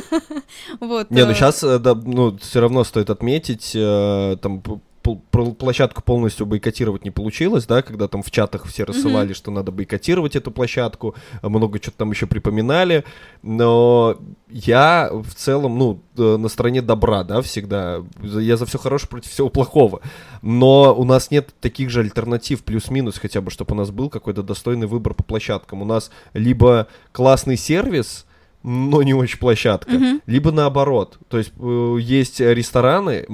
[0.80, 1.10] вот...
[1.10, 4.62] Не, ну сейчас, ну, все равно стоит отметить, там,
[5.02, 10.36] площадку полностью бойкотировать не получилось, да, когда там в чатах все рассылали, что надо бойкотировать
[10.36, 13.04] эту площадку, много что-то там еще припоминали,
[13.42, 14.16] но
[14.48, 19.30] я в целом, ну, э, на стороне добра, да, всегда, я за все хорошее против
[19.30, 20.00] всего плохого,
[20.42, 24.42] но у нас нет таких же альтернатив, плюс-минус хотя бы, чтобы у нас был какой-то
[24.42, 28.26] достойный выбор по площадкам, у нас либо классный сервис,
[28.62, 29.92] но не очень площадка.
[29.92, 30.22] Мгм.
[30.26, 31.18] Либо наоборот.
[31.28, 33.24] То есть э, есть рестораны.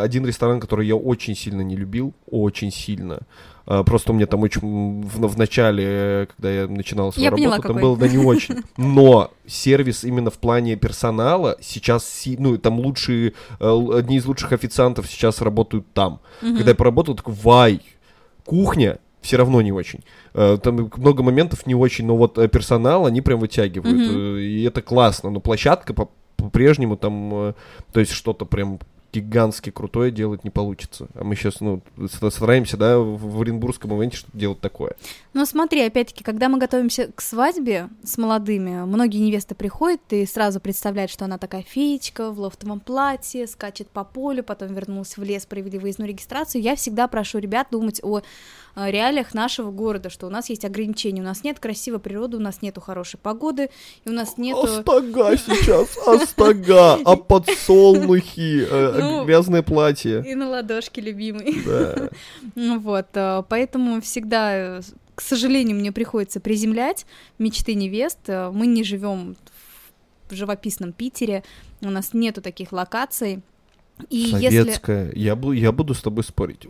[0.00, 3.20] Один ресторан, который я очень сильно не любил, очень сильно.
[3.66, 7.56] А, Просто у меня там очень в, в начале, когда я начинал свою Я поняла,
[7.56, 7.82] работу, там какой.
[7.82, 8.56] было да не очень.
[8.76, 15.06] Но сервис именно в плане персонала сейчас, ну, там лучшие, э, одни из лучших официантов
[15.08, 16.20] сейчас работают там.
[16.42, 16.56] Мгм.
[16.56, 17.80] Когда я поработал, такой, вай,
[18.44, 20.00] кухня все равно не очень.
[20.34, 23.96] Э, Там много моментов не очень, но вот э, персонал они прям вытягивают.
[24.16, 25.30] Э, И это классно.
[25.30, 27.54] Но площадка по- по-прежнему там,
[27.92, 28.78] то есть что-то прям
[29.12, 31.08] гигантски крутое делать не получится.
[31.14, 34.94] А мы сейчас, ну, ста- стараемся, да, в в Оренбургском ивенте что-то делать такое.
[35.32, 40.60] Ну смотри, опять-таки, когда мы готовимся к свадьбе с молодыми, многие невесты приходят и сразу
[40.60, 45.46] представляют, что она такая феечка в лофтовом платье, скачет по полю, потом вернулась в лес,
[45.46, 46.62] провели выездную регистрацию.
[46.62, 51.20] Я всегда прошу ребят думать о э, реалиях нашего города, что у нас есть ограничения,
[51.20, 53.70] у нас нет красивой природы, у нас нету хорошей погоды,
[54.04, 54.64] и у нас нету...
[54.64, 60.22] Астага сейчас, астага, а подсолнухи, э, Ну, грязное платье.
[60.26, 61.62] И на ладошки, любимый.
[61.64, 62.08] Да.
[62.54, 64.80] Ну Вот, э, поэтому всегда,
[65.14, 67.06] к сожалению, мне приходится приземлять
[67.38, 68.18] мечты невест.
[68.28, 69.36] Э, Мы не живем
[70.28, 71.42] в живописном Питере,
[71.80, 73.40] у нас нету таких локаций.
[74.08, 74.48] И если...
[74.62, 75.12] Советская.
[75.14, 76.66] Я, бу- я буду с тобой спорить.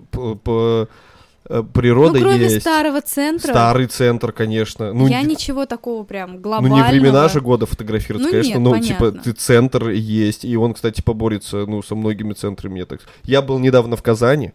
[1.48, 2.61] Природа ну, кроме есть.
[2.61, 4.92] старого центра, Старый центр, конечно.
[4.92, 6.85] Ну, я ничего такого прям ну, глобального...
[6.85, 8.59] не времена же года фотографироваться, Ну, конечно.
[8.59, 9.22] нет, ну, типа, понятно.
[9.22, 12.81] ты центр есть, и он, кстати, поборется, ну, со многими центрами.
[12.81, 13.00] Я, так...
[13.24, 14.53] я был недавно в Казани,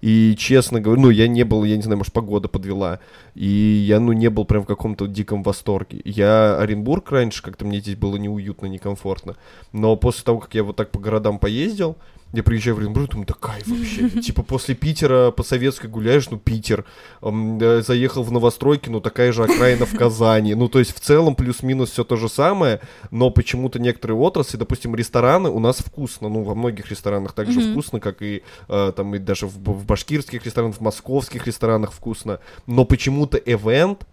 [0.00, 3.00] и, честно говоря, ну, я не был, я не знаю, может, погода подвела,
[3.34, 6.00] и я, ну, не был прям в каком-то диком восторге.
[6.04, 9.36] Я Оренбург раньше, как-то мне здесь было неуютно, некомфортно,
[9.72, 11.96] но после того, как я вот так по городам поездил,
[12.32, 14.10] я приезжаю в Оренбург, думаю, да кайф вообще.
[14.20, 16.84] Типа после Питера по советской гуляешь, ну Питер.
[17.20, 20.54] Заехал в новостройки, ну такая же окраина в Казани.
[20.54, 24.96] Ну то есть в целом плюс-минус все то же самое, но почему-то некоторые отрасли, допустим,
[24.96, 29.14] рестораны у нас вкусно, ну во многих ресторанах так же вкусно, как и э, там
[29.14, 32.40] и даже в, башкирских ресторанах, в московских ресторанах вкусно.
[32.66, 34.06] Но почему-то эвент,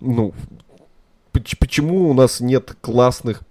[0.00, 0.32] ну
[1.32, 3.42] поч- почему у нас нет классных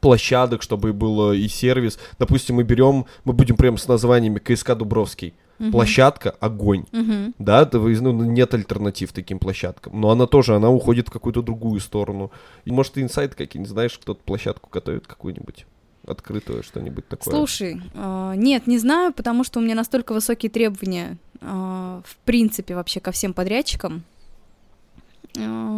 [0.00, 1.98] площадок, чтобы был и сервис.
[2.18, 5.34] Допустим, мы берем, мы будем прям с названиями КСК Дубровский.
[5.58, 5.72] Мгм.
[5.72, 6.84] Площадка огонь.
[6.92, 7.34] Мгм.
[7.38, 10.00] Да, это ну, нет альтернатив таким площадкам.
[10.00, 12.30] Но она тоже, она уходит в какую-то другую сторону.
[12.64, 15.66] И может ты инсайт какие-нибудь знаешь, кто-то площадку готовит какую-нибудь
[16.06, 17.34] открытую, что-нибудь такое.
[17.34, 21.46] Слушай, э, нет, не знаю, потому что у меня настолько высокие требования, э,
[22.04, 24.04] в принципе, вообще ко всем подрядчикам.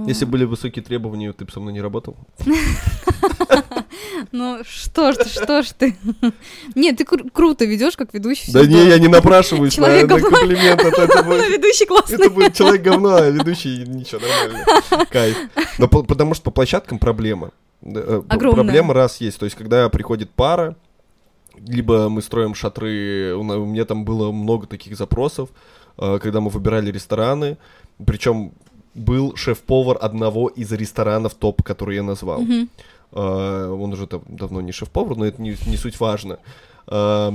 [0.06, 2.16] Если были высокие требования, ты бы со мной не работал?
[4.32, 5.96] Ну что ж ты, что ж ты?
[6.74, 8.52] Нет, ты кру- круто ведешь, как ведущий.
[8.52, 10.82] Да не, я не напрашиваюсь на, комплимент.
[11.50, 12.16] Ведущий классный.
[12.16, 15.06] Это будет человек говно, а ведущий ничего, нормально.
[15.10, 15.36] Кайф.
[15.78, 17.50] Но по- потому что по площадкам проблема.
[17.82, 18.64] Э, Огромная.
[18.64, 19.38] Проблема раз есть.
[19.38, 20.76] То есть, когда приходит пара,
[21.58, 25.48] либо мы строим шатры, у меня там было много таких запросов,
[25.98, 27.56] э, когда мы выбирали рестораны,
[28.04, 28.52] причем
[28.94, 32.40] был шеф-повар одного из ресторанов топ, который я назвал.
[32.40, 32.68] Мгм.
[33.12, 36.38] Э, он уже дав- давно не шеф-повар, но это не, не суть важно.
[36.86, 37.32] Э,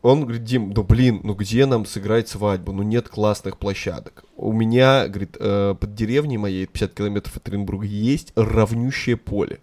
[0.00, 2.72] он говорит, Дим, ну блин, ну где нам сыграть свадьбу?
[2.72, 4.24] Ну нет классных площадок.
[4.36, 9.58] У меня, говорит, э, под деревней моей, 50 километров от Оренбурга, есть равнющее поле.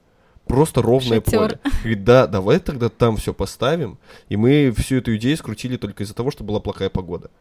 [0.46, 1.40] Просто ровное Шатер.
[1.40, 1.60] поле.
[1.82, 3.98] Говорит, да, давай тогда там все поставим.
[4.30, 7.32] И мы всю эту идею скрутили только из-за того, что была плохая погода.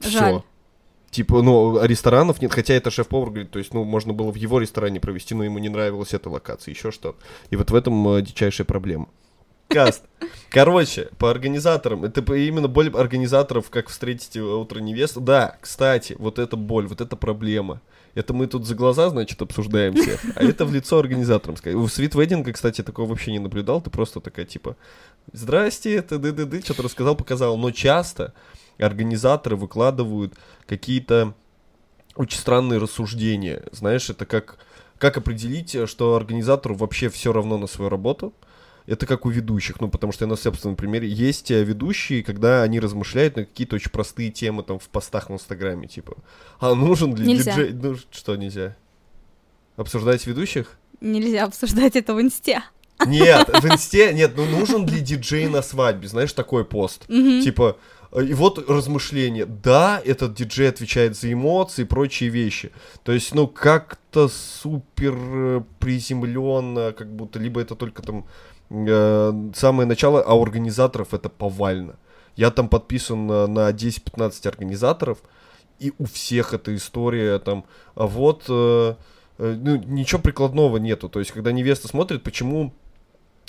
[0.00, 0.42] Жаль.
[1.10, 4.58] Типа, ну, ресторанов нет, хотя это шеф-повар говорит, то есть, ну, можно было в его
[4.58, 7.18] ресторане провести, но ему не нравилась эта локация, еще что-то.
[7.50, 9.08] И вот в этом э, дичайшая проблема.
[9.68, 10.04] Каст.
[10.50, 15.20] Короче, по организаторам, это именно боль организаторов, как встретить э, утро невесту.
[15.20, 17.80] Да, кстати, вот эта боль, вот эта проблема.
[18.14, 21.76] Это мы тут за глаза, значит, обсуждаем всех, а это в лицо организаторам сказать.
[21.76, 24.76] У свит Wedding, кстати, такого вообще не наблюдал, ты просто такая, типа,
[25.32, 27.56] здрасте, ты ды ды ды что-то рассказал, показал.
[27.56, 28.34] Но часто
[28.82, 30.34] организаторы выкладывают
[30.66, 31.34] какие-то
[32.14, 33.62] очень странные рассуждения.
[33.72, 34.58] Знаешь, это как,
[34.98, 38.34] как определить, э, что организатору вообще все равно на свою работу.
[38.86, 41.08] Это как у ведущих, ну, потому что я на собственном примере.
[41.08, 45.32] Есть э, ведущие, когда они размышляют на какие-то очень простые темы там в постах в
[45.32, 46.16] Инстаграме, типа,
[46.58, 47.52] а нужен ли Нельзя.
[47.52, 47.72] диджей...
[47.72, 48.76] Ну, что нельзя?
[49.76, 50.78] Обсуждать ведущих?
[51.00, 52.62] Нельзя обсуждать это в инсте.
[53.06, 57.06] Нет, в инсте, нет, ну нужен ли диджей на свадьбе, знаешь, такой пост.
[57.06, 57.76] Типа,
[58.16, 59.44] и вот размышление.
[59.44, 62.72] Да, этот диджей отвечает за эмоции и прочие вещи.
[63.02, 68.26] То есть, ну, как-то супер приземленно, как будто, либо это только там
[68.70, 71.96] э, самое начало, а у организаторов это повально.
[72.34, 75.18] Я там подписан на, на 10-15 организаторов,
[75.78, 78.94] и у всех эта история там, а вот э,
[79.38, 81.10] э, ну, ничего прикладного нету.
[81.10, 82.72] То есть, когда невеста смотрит, почему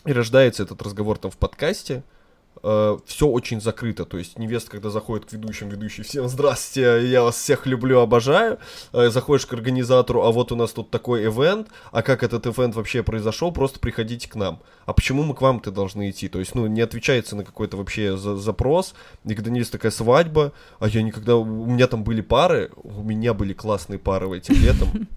[0.06, 2.18] и рождается этот разговор там в подкасте, э,
[2.62, 4.06] все очень закрыто.
[4.06, 8.60] То есть невеста, когда заходит к ведущим, ведущий, всем здравствуйте, я вас всех люблю, обожаю.
[8.91, 12.76] Э, заходишь к организатору, а вот у нас тут такой ивент, а как этот ивент
[12.76, 14.62] вообще произошел, просто приходите к нам.
[14.86, 16.28] А почему мы к вам-то должны идти?
[16.30, 18.93] То есть, ну, не отвечается на какой-то вообще за запрос.
[19.26, 21.36] И когда невеста такая свадьба, а я никогда...
[21.36, 25.08] У меня там были пары, у меня были классные пары в этим летом.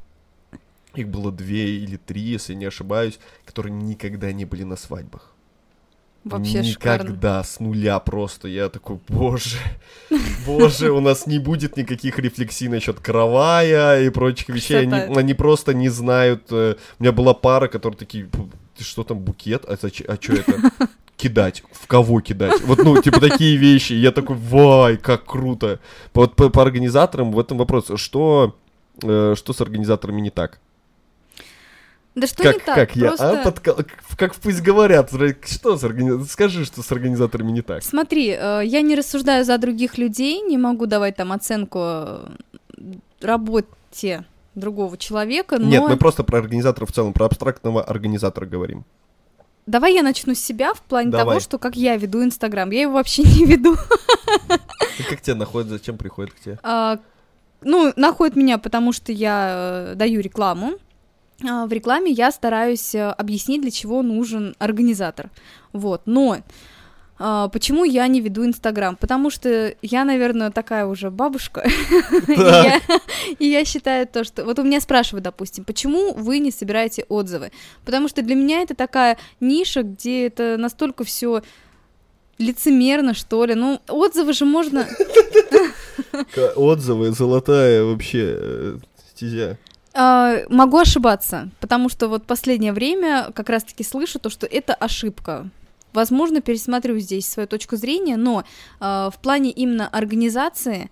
[0.95, 5.32] Их было две или три, если не ошибаюсь, которые никогда не были на свадьбах.
[6.25, 7.43] Вообще Никогда, шикарно.
[7.45, 8.47] с нуля просто.
[8.49, 9.57] Я такой, боже,
[10.47, 14.83] боже, у нас не будет никаких рефлексий насчет каравая и прочих вещей.
[14.83, 16.45] Они, они просто не знают.
[16.51, 18.29] э, У меня была пара, которые такие,
[18.79, 19.65] ты что там, букет?
[19.67, 20.71] А, зач- а что это?
[21.17, 21.63] Кидать.
[21.73, 22.61] В кого кидать?
[22.63, 23.93] Вот, ну, типа такие вещи.
[23.93, 25.79] Я такой, вай, как круто.
[26.15, 27.91] Вот по, по организаторам в этом вопрос.
[27.97, 28.57] Что,
[29.03, 30.59] э, что с организаторами не так?
[32.15, 32.75] Да что как, не так?
[32.75, 33.41] как я, Просто...
[33.41, 33.45] а?
[33.45, 33.87] Подка-
[34.19, 35.11] Как пусть говорят,
[35.47, 36.29] что с организаторами?
[36.29, 37.83] Скажи, что с организаторами не так.
[37.83, 42.27] Смотри, э, я не рассуждаю за других людей, не могу давать там оценку э,
[43.21, 48.85] работе другого человека, но Нет, мы просто про организатора в целом, про абстрактного организатора говорим.
[49.67, 51.25] давай я начну с себя в плане Давай.
[51.27, 52.71] того, что как я веду Инстаграм.
[52.71, 53.77] Я его вообще не веду.
[54.99, 56.59] И как тебя находят, зачем приходят к тебе?
[56.63, 56.99] А,
[57.63, 60.75] ну, находит меня, потому что я э, даю рекламу.
[61.49, 65.31] А, в рекламе я стараюсь э, объяснить, для чего нужен организатор.
[65.73, 66.39] Вот, но
[67.19, 68.97] а, почему я не веду Инстаграм?
[68.97, 71.61] Потому что я, наверное, такая уже бабушка.
[72.29, 72.81] И я-
[73.39, 74.45] И я считаю то, что...
[74.45, 77.51] Вот у меня спрашивают, допустим, почему вы не собираете отзывы?
[77.85, 81.43] Потому что для меня это такая ниша, где это настолько все
[82.39, 83.55] лицемерно, что ли.
[83.55, 84.87] Ну, отзывы же можно...
[86.57, 88.77] Отзывы, золотая вообще э,
[89.15, 89.59] стезя.
[89.95, 95.49] А, могу ошибаться, потому что вот последнее время как раз-таки слышу то, что это ошибка.
[95.93, 98.45] Возможно, пересмотрю здесь свою точку зрения, но
[98.81, 100.91] а, в плане именно организации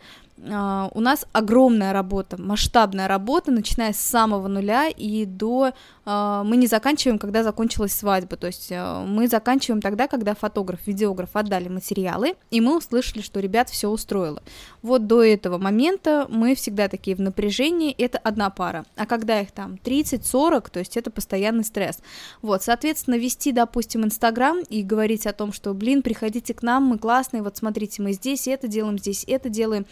[0.48, 5.72] а, у нас огромная работа, масштабная работа, начиная с самого нуля и до...
[6.04, 10.86] а, мы не заканчиваем, когда закончилась свадьба, то есть а, мы заканчиваем тогда, когда фотограф,
[10.86, 14.42] видеограф отдали материалы, и мы услышали, что ребят все устроило.
[14.82, 18.86] Вот до этого момента мы всегда такие в напряжении, это одна пара.
[18.96, 21.98] А когда их там 30-40, то есть это постоянный стресс.
[22.42, 26.98] Вот, соответственно, вести, допустим, Инстаграм и говорить о том, что, блин, приходите к нам, мы
[26.98, 29.86] классные, вот смотрите, мы здесь это делаем, здесь это делаем,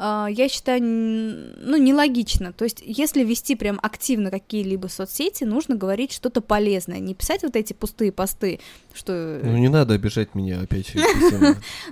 [0.00, 2.54] я считаю, ну, нелогично.
[2.54, 7.54] То есть, если вести прям активно какие-либо соцсети, нужно говорить что-то полезное, не писать вот
[7.54, 8.60] эти пустые посты,
[8.94, 9.40] что...
[9.42, 10.94] Ну не надо обижать меня опять.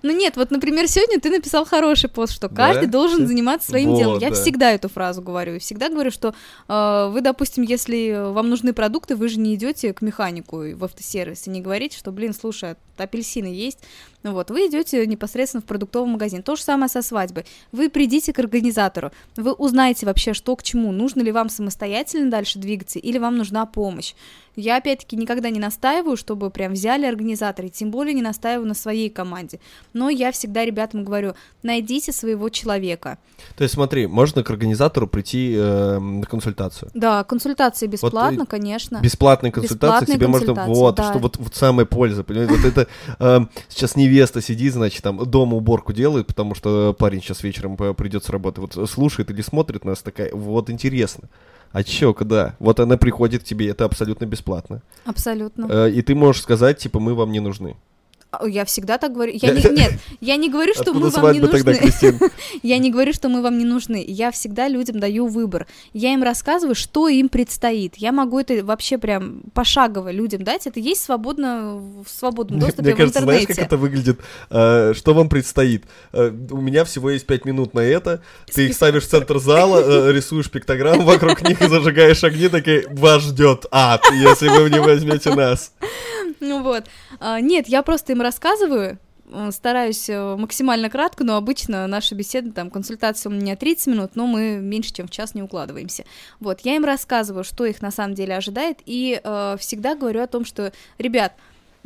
[0.02, 4.18] Ну нет, вот, например, сегодня ты написал хороший пост, что каждый должен заниматься своим делом.
[4.20, 4.36] Я да.
[4.36, 5.56] всегда эту фразу говорю.
[5.56, 6.34] И всегда говорю, что
[6.68, 11.46] э, вы, допустим, если вам нужны продукты, вы же не идете к механику в автосервис
[11.46, 13.78] и не говорите, что, блин, слушай, а апельсины есть.
[14.22, 16.42] Ну вот, вы идете непосредственно в продуктовый магазин.
[16.42, 17.44] То же самое со свадьбой.
[17.70, 22.58] Вы придите к организатору, вы узнаете вообще, что к чему, нужно ли вам самостоятельно дальше
[22.58, 24.14] двигаться или вам нужна помощь.
[24.60, 29.08] Я, опять-таки, никогда не настаиваю, чтобы прям взяли организаторы, тем более не настаиваю на своей
[29.08, 29.60] команде.
[29.92, 33.18] Но я всегда ребятам говорю, найдите своего человека.
[33.56, 36.90] То есть смотри, можно к организатору прийти э, на консультацию.
[36.92, 39.00] Да, консультации бесплатно, и конечно.
[39.00, 40.46] Бесплатная консультация Бесплатные тебе можно...
[40.46, 41.10] консультации, Вот, да.
[41.10, 42.54] что вот, вот самая польза, понимаете?
[42.56, 42.87] Вот это
[43.18, 48.24] э, сейчас невеста сидит, значит, там дома уборку делает, потому что парень сейчас вечером придет
[48.24, 51.28] с работы, вот слушает или смотрит нас, такая, вот интересно.
[51.72, 52.56] А чё, когда?
[52.58, 54.82] Вот она приходит к тебе, это абсолютно бесплатно.
[55.04, 55.66] Абсолютно.
[55.68, 57.76] Э, и ты можешь сказать, типа, мы вам не нужны.
[58.30, 59.32] А, Я всегда так говорю.
[59.34, 61.74] Я не, нет, я не говорю, что Откуда мы вам не тогда, нужны.
[61.74, 62.18] Кристин?
[62.62, 64.04] Я не говорю, что мы вам не нужны.
[64.06, 65.66] Я всегда людям даю выбор.
[65.92, 67.96] Я им рассказываю, что им предстоит.
[67.96, 70.66] Я могу это вообще прям пошагово людям дать.
[70.66, 73.60] Это есть свободно в свободном доступе мне в кажется, знаешь, интернете.
[73.62, 74.20] как это выглядит?
[74.50, 75.84] Э, что вам предстоит?
[76.12, 78.22] Э, у меня всего есть пять минут на это.
[78.52, 82.86] Ты их ставишь в центр зала, э, рисуешь пиктограмму вокруг них и зажигаешь огни, такие,
[82.90, 85.72] вас ждет ад, если вы не возьмете нас.
[86.40, 86.84] Ну вот.
[87.20, 88.98] А, нет, я просто им рассказываю,
[89.30, 94.10] э, стараюсь э, максимально кратко, но обычно наша беседа, там, консультация у меня 30 минут,
[94.14, 96.04] но мы меньше, чем в час не укладываемся.
[96.40, 100.26] Вот, я им рассказываю, что их на самом деле ожидает, и э, всегда говорю о
[100.26, 101.34] том, что, ребят,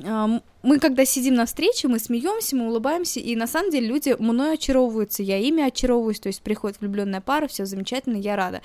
[0.03, 0.27] э,
[0.63, 4.55] мы когда сидим на встрече, мы смеемся, мы улыбаемся, и на самом деле люди мной
[4.55, 8.63] очаровываются, я ими очаровываюсь, то есть приходит влюбленная пара, все замечательно, я рада.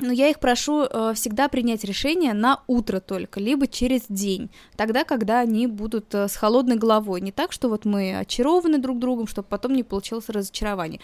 [0.00, 5.04] Но я их прошу э, всегда принять решение на утро только, либо через день, тогда,
[5.04, 7.20] когда они будут э, с холодной головой.
[7.20, 11.00] Не так, что вот мы очарованы друг другом, чтобы потом не получилось разочарование.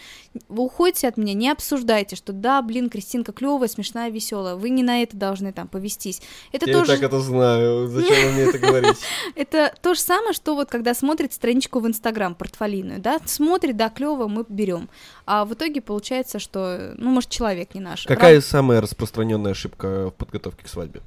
[0.48, 4.54] Вы уходите от меня, не обсуждайте, что да, блин, Кристинка клевая, смешная, веселая.
[4.54, 6.22] Вы не на это должны там повестись.
[6.52, 6.92] Это Я тоже...
[6.92, 7.88] так это знаю.
[7.88, 8.98] Зачем вы мне это говорите?
[9.34, 13.88] Это то же самое, что вот когда смотрит страничку в Инстаграм, портфолийную, да, смотрит, да,
[13.88, 14.88] клево, мы берем.
[15.26, 18.04] А в итоге получается, что, ну, может, человек не наш.
[18.04, 21.00] Какая Рам- самая распространенная ошибка в подготовке к свадьбе?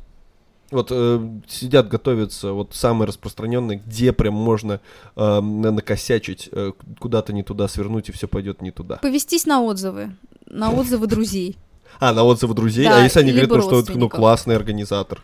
[0.70, 4.82] Вот э, сидят, готовятся, вот самые распространенные, где прям можно
[5.15, 8.97] э, накосячить, э, куда-то не туда свернуть, и все пойдет не туда.
[8.97, 10.15] Повестись на отзывы,
[10.45, 11.57] на отзывы друзей.
[11.99, 12.86] А, на отзывы друзей?
[12.86, 15.22] Да, а если они говорят, ну, что ну, классный организатор?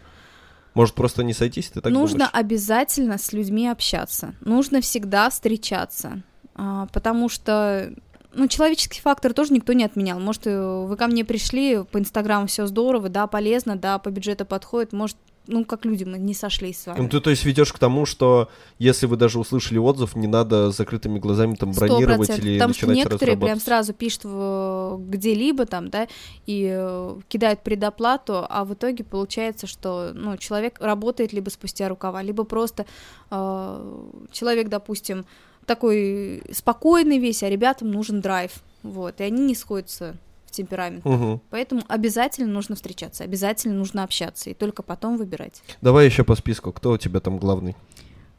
[0.76, 2.32] Может, просто не сойтись, ты так Нужно думаешь?
[2.34, 4.34] обязательно с людьми общаться.
[4.42, 6.24] Нужно всегда встречаться.
[6.56, 7.94] А, потому что
[8.34, 10.20] ну, человеческий фактор тоже никто не отменял.
[10.20, 14.46] Может, э, вы ко мне пришли, по Инстаграму все здорово, да, полезно, да, по бюджету
[14.46, 15.18] подходит, может,
[15.48, 17.08] ну, как люди, мы не сошлись с Ну, вами.
[17.10, 20.78] ты, то есть, ведешь к тому, что если вы даже услышали отзыв, не надо с
[20.78, 26.08] закрытыми глазами там бронировать или Потому что начинать некоторые прям сразу пишут где-либо там, да,
[26.46, 32.22] и э, кидают предоплату, а в итоге получается, что, ну, человек работает либо спустя рукава,
[32.22, 32.86] либо просто
[33.30, 35.26] э, человек, допустим,
[35.66, 38.52] такой спокойный весь, а ребятам нужен драйв,
[38.84, 41.06] вот, и они не сходятся в темперамент.
[41.06, 41.42] Мгм.
[41.50, 45.62] Поэтому обязательно нужно встречаться, обязательно нужно общаться, и только потом выбирать.
[45.82, 46.72] Давай еще по списку.
[46.72, 47.76] Кто у тебя там главный?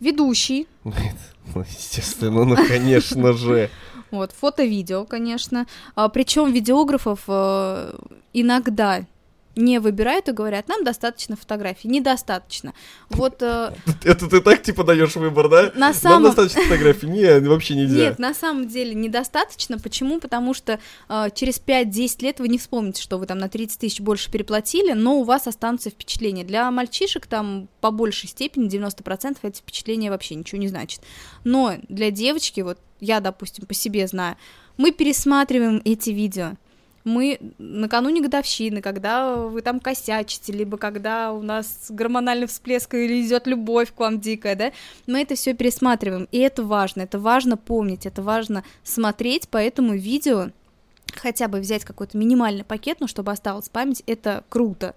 [0.00, 0.66] Ведущий,
[1.54, 3.70] Ну, естественно, ну, конечно же.
[4.10, 5.66] Вот, фото-видео, конечно.
[6.12, 7.98] причем видеографов э,
[8.32, 9.06] иногда
[9.56, 11.88] не выбирают и говорят, нам достаточно фотографий.
[11.88, 12.74] Недостаточно.
[13.10, 13.72] Вот э,
[14.04, 15.62] Это ты так, типа, даешь выбор, да?
[15.74, 16.22] на Нам самом...
[16.24, 17.06] достаточно фотографий?
[17.06, 17.96] Не, вообще нельзя.
[17.96, 19.78] Нет, на самом деле недостаточно.
[19.78, 20.20] Почему?
[20.20, 20.78] Потому что
[21.08, 24.92] э, через 5-10 лет вы не вспомните, что вы там на 30 тысяч больше переплатили,
[24.92, 26.44] но у вас останутся впечатления.
[26.44, 31.00] Для мальчишек там по большей степени, 90% эти впечатления вообще ничего не значит.
[31.44, 34.36] Но для девочки, вот я, допустим, по себе знаю,
[34.76, 36.54] мы пересматриваем эти видео.
[37.04, 43.46] Мы накануне годовщины, когда вы там косячите, либо когда у нас гормональный всплеск или идет
[43.46, 44.72] любовь к вам дикая, да,
[45.06, 50.50] мы это все пересматриваем, и это важно, это важно помнить, это важно смотреть, поэтому видео
[51.14, 54.94] хотя бы взять какой-то минимальный пакет, но чтобы осталась память, это круто.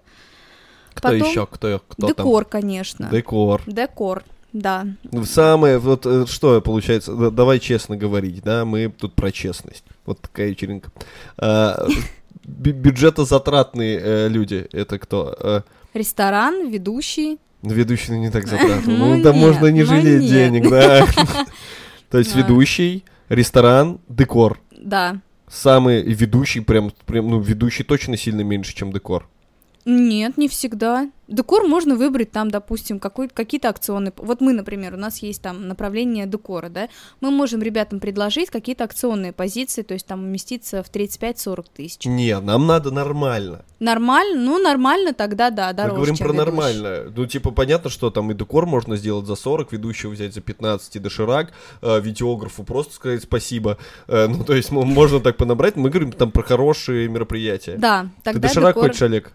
[0.94, 1.46] Кто Потом еще?
[1.46, 3.06] Кто, кто Декор, конечно.
[3.06, 3.14] там?
[3.14, 3.62] Декор.
[3.66, 4.86] Декор, да.
[5.12, 9.84] Ну, Самое, вот э, что получается, да- давай честно говорить, да, мы тут про честность.
[10.06, 10.90] Вот такая вечеринка.
[11.36, 11.86] А,
[12.46, 15.36] бю- Бюджетозатратные э, люди, это кто?
[15.40, 15.60] Э,
[15.94, 17.38] Ресторан, ведущий.
[17.62, 18.96] Ведущий ну, не так затратный.
[18.96, 21.06] Ну Ну, да можно не жалеть денег, да.
[22.10, 24.58] То есть ведущий, ресторан, декор.
[24.70, 25.20] Да.
[25.48, 29.28] Самый ведущий, прям, прям, ну, ведущий точно сильно меньше, чем декор.
[29.90, 31.10] Нет, не всегда.
[31.28, 34.12] Декор можно выбрать там, допустим, какой, какие-то акционные.
[34.16, 36.88] Вот мы, например, у нас есть там направление декора, да,
[37.22, 42.04] мы можем ребятам предложить какие-то акционные позиции, то есть там уместиться в 35-40 тысяч.
[42.06, 43.64] Не, нам надо нормально.
[43.78, 44.40] Нормально?
[44.42, 46.50] Ну, нормально тогда, да, Мы дороже, говорим чем про ведущий.
[46.50, 47.12] нормально.
[47.16, 50.96] Ну, типа, понятно, что там и декор можно сделать за 40, ведущего взять за 15
[50.96, 53.78] и доширак, э, видеографу просто сказать спасибо.
[54.06, 55.76] Э, ну, то есть, мо- можно так понабрать.
[55.76, 57.76] Мы говорим там про хорошие мероприятия.
[57.78, 58.88] Да, Ты тогда доширак декор...
[58.88, 59.32] хочешь, Олег?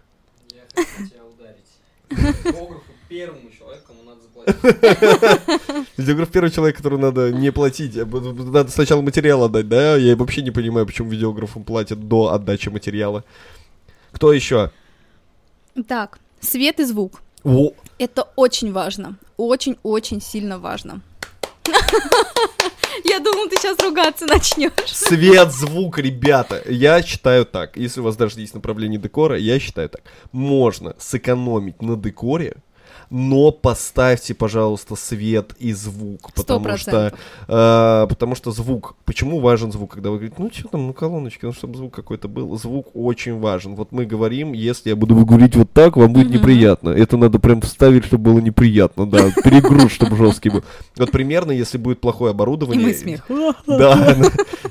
[0.74, 1.64] Тебя ударить.
[3.08, 5.88] Первому человеку, кому надо заплатить.
[5.96, 7.96] Видеограф первый человек, который надо не платить.
[7.96, 9.96] а Надо сначала материал отдать, да?
[9.96, 13.24] Я вообще не понимаю, почему видеографам платят до отдачи материала.
[14.12, 14.70] Кто еще?
[15.88, 17.20] Так, свет и звук.
[17.44, 19.16] О, Это очень важно.
[19.36, 21.00] Очень-очень сильно важно.
[23.04, 24.72] Я думал, ты сейчас ругаться начнешь.
[24.86, 26.62] Свет, звук, ребята.
[26.66, 27.76] Я считаю так.
[27.76, 30.02] Если у вас даже есть направление декора, я считаю так.
[30.32, 32.56] Можно сэкономить на декоре,
[33.16, 36.32] но поставьте, пожалуйста, свет и звук.
[36.34, 37.20] Потому что, процентов.
[37.46, 38.96] э, потому что звук.
[39.04, 39.92] Почему важен звук?
[39.94, 42.58] Когда вы говорите, ну что там, ну колоночки, ну чтобы звук какой-то был.
[42.58, 43.76] Звук очень важен.
[43.76, 46.90] Вот мы говорим, если я буду говорить вот так, вам будет неприятно.
[46.90, 49.30] Это надо прям вставить, чтобы было неприятно, да.
[49.44, 50.64] Перегруз, чтобы жесткий был.
[50.96, 52.88] Вот примерно, если будет плохое И оборудование.
[52.88, 53.20] мы смех.
[53.68, 54.16] Да,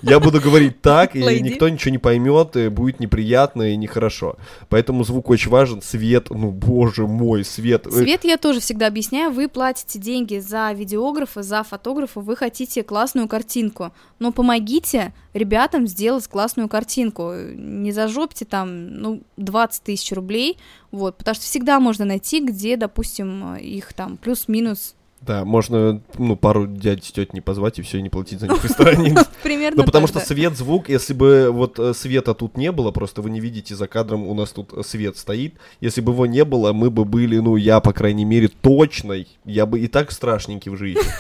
[0.01, 4.35] я буду говорить так, и никто ничего не поймет, и будет неприятно и нехорошо.
[4.67, 7.87] Поэтому звук очень важен, свет, ну боже мой, свет.
[7.89, 9.31] Свет я тоже всегда объясняю.
[9.31, 13.91] Вы платите деньги за видеографа, за фотографа, вы хотите классную картинку.
[14.19, 17.33] Но помогите ребятам сделать классную картинку.
[17.33, 20.57] Не зажопьте там, ну, 20 тысяч рублей,
[20.91, 24.95] вот, потому что всегда можно найти, где, допустим, их там плюс-минус
[25.25, 28.61] Да, можно, ну, пару дядь, теть не позвать и все, и не платить за них
[28.61, 29.15] в ресторане.
[29.43, 33.21] Примерно Ну, потому что свет, звук, если бы вот э, света тут не было, просто
[33.21, 35.55] вы не видите за кадром, у нас тут э, свет стоит.
[35.79, 39.29] Если бы его не было, мы бы были, ну, я, по крайней мере, точной.
[39.45, 41.03] Я бы и так страшненький в жизни.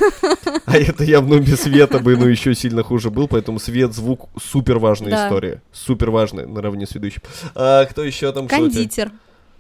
[0.65, 4.79] А это явно без света бы, ну, еще сильно хуже был, поэтому свет, звук супер
[4.79, 5.61] важная история.
[5.71, 7.21] Супер важная, наравне с ведущим.
[7.53, 8.47] А кто еще там?
[8.47, 8.57] что?
[8.57, 9.11] Кондитер.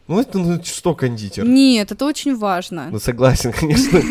[0.07, 1.45] Ну, это ну, что кондитер?
[1.45, 2.89] Нет, это очень важно.
[2.91, 4.01] Ну, согласен, конечно.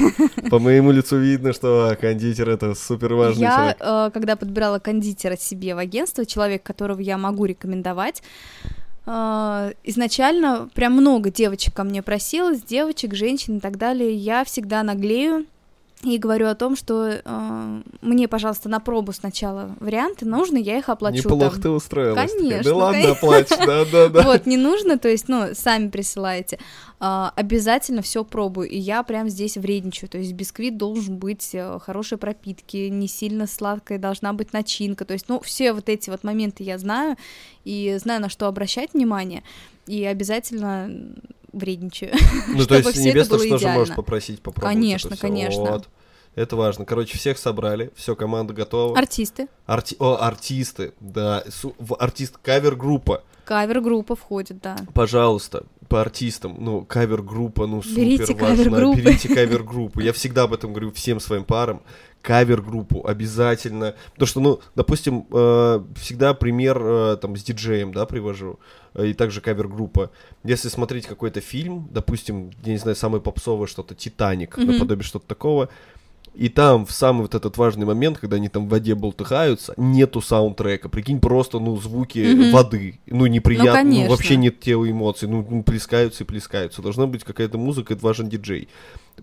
[0.48, 3.76] По моему лицу видно, что а, кондитер это супер важный Я, человек.
[3.80, 8.22] э, когда подбирала кондитера себе в агентство, человек, которого я могу рекомендовать,
[9.04, 14.14] э, изначально прям много девочек ко мне просилось, девочек, женщин и так далее.
[14.14, 15.44] Я всегда наглею
[16.02, 20.88] и говорю о том, что э, мне, пожалуйста, на пробу сначала варианты нужны, я их
[20.88, 21.18] оплачу.
[21.18, 21.62] Неплохо там.
[21.62, 22.32] ты устроилась.
[22.32, 23.12] Конечно, Да ладно, конечно.
[23.12, 24.22] оплачь, да-да-да.
[24.24, 26.58] Вот, не нужно, то есть, ну, сами присылаете.
[26.98, 28.68] А, обязательно все пробую.
[28.68, 30.10] И я прям здесь вредничаю.
[30.10, 35.04] То есть бисквит должен быть э, хорошей пропитки, не сильно сладкая должна быть начинка.
[35.04, 37.16] То есть, ну, все вот эти вот моменты я знаю
[37.64, 39.44] и знаю, на что обращать внимание.
[39.86, 40.90] И обязательно
[41.52, 42.12] вредничаю.
[42.48, 43.94] Ну, то есть небесно было что же можешь идеально.
[43.96, 44.74] попросить попробовать.
[44.74, 45.62] Конечно, конечно.
[45.62, 45.88] Вот.
[46.34, 46.84] Это важно.
[46.86, 48.96] Короче, всех собрали, все, команда готова.
[48.98, 49.48] Артисты.
[49.66, 51.44] Арти- О, артисты, да.
[51.50, 53.22] Су- Артист, кавер-группа.
[53.44, 54.76] Кавер-группа входит, да.
[54.94, 58.46] Пожалуйста, по артистам, ну, кавер-группа, ну, супер Берите важна.
[58.64, 59.00] кавер-группы.
[59.00, 60.00] Берите кавер-группу.
[60.00, 61.82] Я всегда об этом говорю всем своим парам.
[62.22, 63.94] Кавер-группу обязательно.
[64.12, 68.60] Потому что, ну, допустим, э, всегда пример э, там с диджеем, да, привожу.
[68.94, 70.10] Э, И также кавер-группа.
[70.44, 74.72] Если смотреть какой-то фильм, допустим, я не знаю, самое попсовое что-то, Титаник, Мгм.
[74.72, 75.68] наподобие что-то такого,
[76.34, 80.20] и там в самый вот этот важный момент, когда они там в воде болтыхаются, нету
[80.20, 80.88] саундтрека.
[80.88, 82.50] Прикинь, просто, ну, звуки Мгм.
[82.52, 83.00] воды.
[83.06, 84.10] Ну, неприятно, ну, конечно.
[84.10, 85.28] вообще нет те эмоций.
[85.28, 86.80] Ну, ну, плескаются и плескаются.
[86.82, 88.68] Должна быть какая-то музыка, это важен диджей.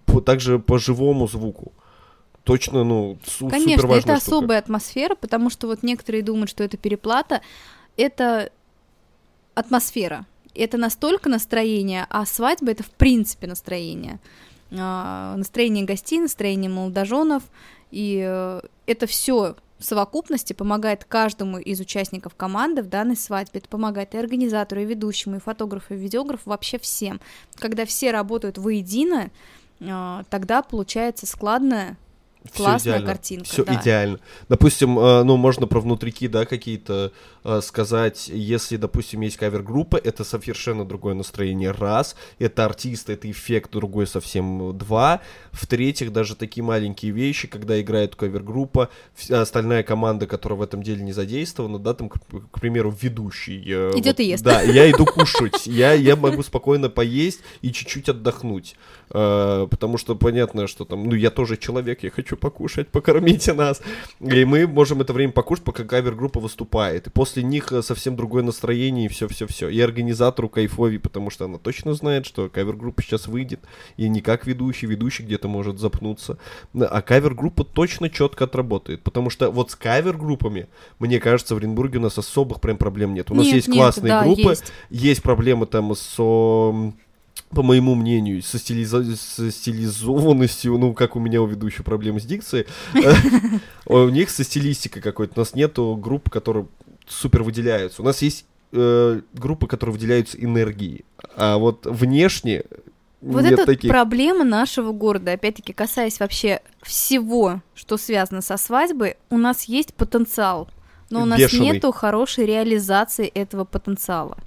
[0.06, 1.72] По- также по живому звуку.
[2.44, 4.14] Точно, ну, су- Конечно, супер это штука.
[4.38, 7.42] особая атмосфера, потому что вот некоторые думают, что это переплата.
[7.98, 8.50] Это
[9.56, 10.26] атмосфера.
[10.56, 14.20] Это настолько настроение, а свадьба это в принципе настроение.
[14.78, 17.44] А, настроение гостей, настроение молодоженов.
[17.92, 23.60] И э, это все в совокупности помогает каждому из участников команды в данной свадьбе.
[23.60, 27.20] Это помогает и организатору, и ведущему, и фотографу, и видеографу, вообще всем.
[27.56, 29.32] Когда все работают воедино,
[29.82, 31.98] а, тогда получается складная,
[32.56, 33.08] Классная идеально.
[33.08, 33.46] картинка.
[33.46, 33.76] Все да.
[33.76, 34.20] идеально.
[34.48, 37.12] Допустим, э, ну, можно про внутрики, да, какие-то
[37.44, 43.72] э, сказать, если, допустим, есть кавер-группа, это совершенно другое настроение, раз, это артист, это эффект
[43.72, 45.22] другой совсем, два,
[45.52, 48.90] в-третьих, даже такие маленькие вещи, когда играет кавер-группа,
[49.30, 52.20] остальная команда, которая в этом деле не задействована, да, там, к,
[52.52, 53.62] к примеру, ведущий.
[53.68, 54.44] э, Идёт и ест.
[54.44, 58.76] Да, я иду кушать, я, я могу спокойно поесть и чуть-чуть отдохнуть,
[59.12, 63.82] э, потому что понятно, что там, ну, я тоже человек, я хочу покушать, покормите нас,
[64.20, 68.44] и мы можем это время покушать, пока кавер-группа выступает, и после них э, совсем другое
[68.44, 73.62] настроение, и все-все-все, и организатору кайфовей, потому что она точно знает, что кавер-группа сейчас выйдет,
[73.98, 76.38] и не как ведущий, ведущий где-то может запнуться,
[76.74, 80.68] а кавер-группа точно четко отработает, потому что вот с кавер-группами,
[81.00, 83.78] мне кажется, в Оренбурге у нас особых прям проблем нет, у нас Нет, есть нет,
[83.78, 84.72] классные да, группы, есть.
[84.90, 86.94] есть проблемы там со
[87.52, 92.24] по моему мнению, со, стилиза- со стилизованностью, ну, как у меня у ведущего проблемы с
[92.26, 92.68] дикцией,
[93.86, 95.34] у них со стилистикой какой-то.
[95.36, 96.68] У нас нету групп, которые
[97.08, 98.02] супер выделяются.
[98.02, 102.64] У нас есть э, группы, которые выделяются энергией, а вот внешне
[103.22, 103.90] Вот нет это таких.
[103.90, 105.32] проблема нашего города.
[105.32, 110.70] Опять-таки, касаясь вообще всего, что связано со свадьбой, у нас есть потенциал,
[111.10, 111.72] но у нас Бешеный.
[111.72, 114.38] нету хорошей реализации этого потенциала.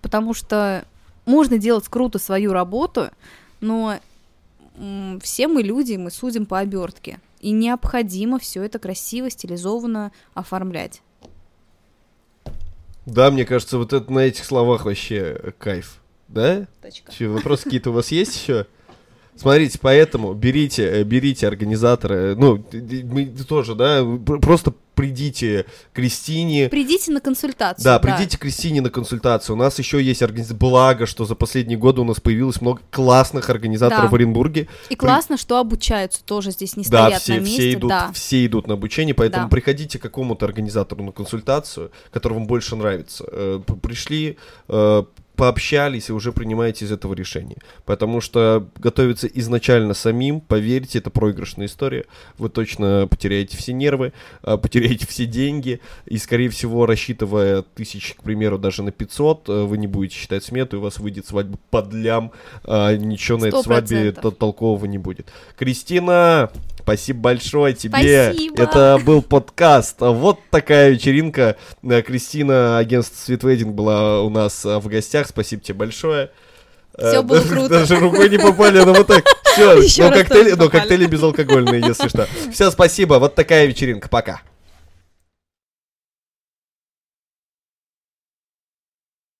[0.00, 0.86] Потому что
[1.26, 3.10] можно делать круто свою работу,
[3.60, 3.98] но
[5.20, 7.20] все мы люди, мы судим по обертке.
[7.40, 11.02] И необходимо все это красиво, стилизованно оформлять.
[13.06, 16.00] Да, мне кажется, вот это на этих словах вообще кайф.
[16.28, 16.66] Да?
[16.82, 17.12] Точка.
[17.12, 18.66] Че, вопросы какие-то у вас есть еще?
[19.40, 22.62] Смотрите, поэтому берите, э, берите организатора, э, ну,
[23.10, 25.64] мы тоже, да, пр- просто придите
[25.94, 27.82] Кристине, Придите на консультацию.
[27.82, 29.56] да, придите к Кристине на консультацию.
[29.56, 33.48] У нас еще есть организация, благо, что за последние годы у нас появилось много классных
[33.48, 34.08] организаторов Да.
[34.10, 34.68] в Оренбурге.
[34.90, 37.56] И классно, что обучаются тоже здесь не Да, стоят все, на месте.
[37.60, 38.10] все идут, да.
[38.12, 39.48] все идут на обучение, поэтому Да.
[39.48, 43.24] приходите к какому-то организатору на консультацию, который вам больше нравится.
[43.32, 44.36] Э, Пришли,
[45.40, 47.56] пообщались и уже принимаете из этого решение.
[47.86, 52.04] Потому что готовиться изначально самим, поверьте, это проигрышная история.
[52.36, 54.12] Вы точно потеряете все нервы,
[54.42, 59.62] а, потеряете все деньги, и, скорее всего, рассчитывая тысяч, к примеру, даже на 500, э,
[59.62, 62.32] вы не будете считать смету, и у вас выйдет свадьба под лям,
[62.64, 65.32] а ничего на этой свадьбе толкового не будет.
[65.56, 66.50] Кристина,
[66.82, 68.32] спасибо большое тебе.
[68.32, 68.62] Спасибо.
[68.62, 69.96] Это был подкаст.
[70.00, 71.56] Вот такая вечеринка.
[71.82, 75.26] Э, Кристина, агентство Wedding была у нас э, в гостях.
[75.28, 76.30] Спасибо тебе большое.
[76.96, 77.68] Э, было да- круто.
[77.80, 79.24] Даже рукой не попали, но вот так.
[79.54, 82.28] Все, но коктейли, но коктейли безалкогольные, если что.
[82.52, 83.14] Все, спасибо.
[83.14, 84.08] Вот такая вечеринка.
[84.08, 84.42] Пока.